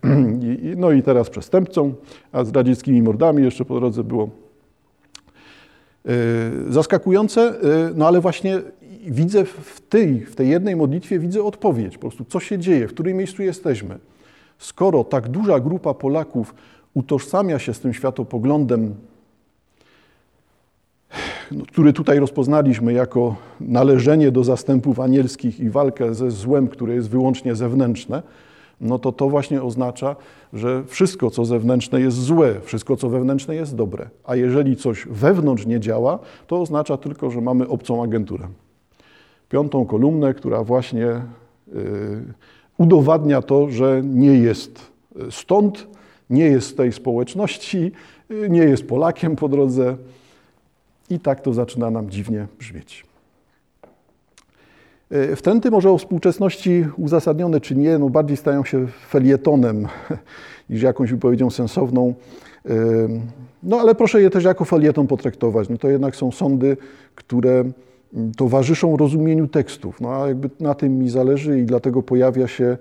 no 0.76 0.90
i 0.90 1.02
teraz 1.02 1.30
przestępcą, 1.30 1.94
a 2.32 2.44
z 2.44 2.52
radzieckimi 2.52 3.02
mordami 3.02 3.42
jeszcze 3.42 3.64
po 3.64 3.80
drodze 3.80 4.04
było 4.04 4.28
zaskakujące, 6.68 7.54
no 7.94 8.06
ale 8.06 8.20
właśnie 8.20 8.62
widzę 9.06 9.44
w 9.44 9.80
tej, 9.80 10.20
w 10.20 10.34
tej 10.34 10.48
jednej 10.48 10.76
modlitwie 10.76 11.18
widzę 11.18 11.42
odpowiedź, 11.42 11.94
po 11.94 12.00
prostu 12.00 12.24
co 12.24 12.40
się 12.40 12.58
dzieje, 12.58 12.88
w 12.88 12.94
którym 12.94 13.16
miejscu 13.16 13.42
jesteśmy. 13.42 13.98
Skoro 14.58 15.04
tak 15.04 15.28
duża 15.28 15.60
grupa 15.60 15.94
Polaków 15.94 16.54
utożsamia 16.94 17.58
się 17.58 17.74
z 17.74 17.80
tym 17.80 17.94
światopoglądem, 17.94 18.94
no, 21.56 21.64
który 21.66 21.92
tutaj 21.92 22.18
rozpoznaliśmy 22.18 22.92
jako 22.92 23.36
należenie 23.60 24.30
do 24.30 24.44
zastępów 24.44 25.00
anielskich 25.00 25.60
i 25.60 25.70
walkę 25.70 26.14
ze 26.14 26.30
złem, 26.30 26.68
które 26.68 26.94
jest 26.94 27.10
wyłącznie 27.10 27.54
zewnętrzne, 27.54 28.22
no 28.80 28.98
to 28.98 29.12
to 29.12 29.28
właśnie 29.28 29.62
oznacza, 29.62 30.16
że 30.52 30.84
wszystko, 30.84 31.30
co 31.30 31.44
zewnętrzne 31.44 32.00
jest 32.00 32.22
złe, 32.22 32.60
wszystko, 32.60 32.96
co 32.96 33.08
wewnętrzne 33.08 33.54
jest 33.54 33.76
dobre. 33.76 34.10
A 34.24 34.36
jeżeli 34.36 34.76
coś 34.76 35.06
wewnątrz 35.10 35.66
nie 35.66 35.80
działa, 35.80 36.18
to 36.46 36.60
oznacza 36.60 36.96
tylko, 36.96 37.30
że 37.30 37.40
mamy 37.40 37.68
obcą 37.68 38.02
agenturę. 38.02 38.48
Piątą 39.48 39.86
kolumnę, 39.86 40.34
która 40.34 40.64
właśnie 40.64 41.06
y, 41.06 41.22
udowadnia 42.78 43.42
to, 43.42 43.70
że 43.70 44.02
nie 44.04 44.38
jest 44.38 44.80
stąd, 45.30 45.86
nie 46.30 46.44
jest 46.44 46.68
z 46.68 46.74
tej 46.74 46.92
społeczności, 46.92 47.92
nie 48.48 48.62
jest 48.62 48.88
Polakiem 48.88 49.36
po 49.36 49.48
drodze. 49.48 49.96
I 51.10 51.20
tak 51.20 51.40
to 51.40 51.52
zaczyna 51.52 51.90
nam 51.90 52.10
dziwnie 52.10 52.46
brzmieć. 52.58 53.04
E, 55.10 55.36
wtręty 55.36 55.70
może 55.70 55.90
o 55.90 55.98
współczesności 55.98 56.86
uzasadnione 56.96 57.60
czy 57.60 57.76
nie, 57.76 57.98
no 57.98 58.10
bardziej 58.10 58.36
stają 58.36 58.64
się 58.64 58.86
felietonem 59.08 59.88
niż 60.70 60.82
jakąś 60.82 61.10
wypowiedzią 61.10 61.50
sensowną. 61.50 62.14
E, 62.68 62.74
no 63.62 63.80
ale 63.80 63.94
proszę 63.94 64.22
je 64.22 64.30
też 64.30 64.44
jako 64.44 64.64
felieton 64.64 65.06
potraktować. 65.06 65.68
No 65.68 65.78
to 65.78 65.88
jednak 65.88 66.16
są 66.16 66.32
sądy, 66.32 66.76
które 67.14 67.64
towarzyszą 68.36 68.96
rozumieniu 68.96 69.48
tekstów. 69.48 70.00
No 70.00 70.22
a 70.22 70.28
jakby 70.28 70.50
na 70.60 70.74
tym 70.74 70.98
mi 70.98 71.10
zależy 71.10 71.60
i 71.60 71.64
dlatego 71.64 72.02
pojawia 72.02 72.48
się 72.48 72.76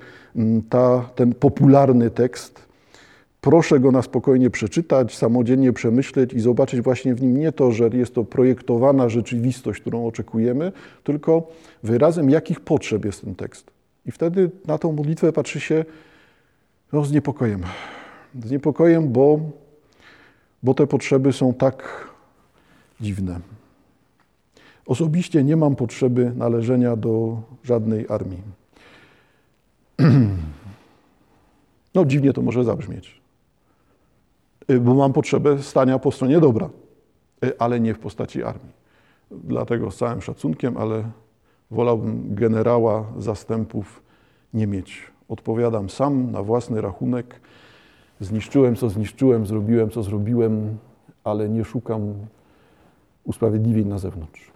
ta, 0.69 1.09
ten 1.15 1.33
popularny 1.33 2.09
tekst, 2.09 2.65
Proszę 3.43 3.79
go 3.79 3.91
na 3.91 4.01
spokojnie 4.01 4.49
przeczytać, 4.49 5.17
samodzielnie 5.17 5.73
przemyśleć 5.73 6.34
i 6.34 6.39
zobaczyć 6.39 6.82
właśnie 6.82 7.15
w 7.15 7.21
nim 7.21 7.38
nie 7.38 7.51
to, 7.51 7.71
że 7.71 7.89
jest 7.93 8.15
to 8.15 8.23
projektowana 8.23 9.10
rzeczywistość, 9.10 9.82
którą 9.82 10.08
oczekujemy, 10.08 10.71
tylko 11.03 11.47
wyrazem 11.84 12.29
jakich 12.29 12.60
potrzeb 12.60 13.06
jest 13.06 13.21
ten 13.21 13.36
tekst. 13.36 13.71
I 14.06 14.12
wtedy 14.12 14.51
na 14.67 14.77
tą 14.77 14.91
modlitwę 14.91 15.34
patrzy 15.34 15.60
się 15.60 15.86
no, 16.93 17.06
z 17.06 17.12
niepokojem. 17.12 17.63
Z 18.43 18.51
niepokojem, 18.51 19.10
bo, 19.10 19.39
bo 20.63 20.73
te 20.73 20.88
potrzeby 20.88 21.34
są 21.34 21.53
tak 21.53 22.08
dziwne. 23.01 23.39
Osobiście 24.86 25.43
nie 25.43 25.56
mam 25.56 25.75
potrzeby 25.75 26.32
należenia 26.36 26.95
do 26.95 27.41
żadnej 27.63 28.06
armii. 28.10 28.41
No, 31.95 32.06
dziwnie 32.06 32.34
to 32.34 32.41
może 32.41 32.63
zabrzmieć. 32.63 33.22
Y, 34.69 34.80
bo 34.80 34.93
mam 34.93 35.13
potrzebę 35.13 35.63
stania 35.63 35.99
po 35.99 36.12
stronie 36.12 36.39
dobra, 36.39 36.69
y, 37.45 37.60
ale 37.60 37.80
nie 37.80 37.93
w 37.93 37.99
postaci 37.99 38.43
armii. 38.43 38.73
Dlatego 39.32 39.91
z 39.91 39.97
całym 39.97 40.21
szacunkiem, 40.21 40.78
ale 40.78 41.04
wolałbym 41.71 42.36
generała 42.36 43.06
zastępów 43.17 44.04
nie 44.54 44.67
mieć. 44.67 45.12
Odpowiadam 45.30 45.89
sam 45.89 46.32
na 46.32 46.43
własny 46.43 46.82
rachunek. 46.82 47.39
Zniszczyłem, 48.19 48.76
co 48.76 48.89
zniszczyłem, 48.89 49.45
zrobiłem, 49.45 49.89
co 49.89 50.04
zrobiłem, 50.04 50.78
ale 51.23 51.49
nie 51.49 51.65
szukam 51.65 52.13
usprawiedliwień 53.23 53.88
na 53.88 53.97
zewnątrz. 53.97 54.52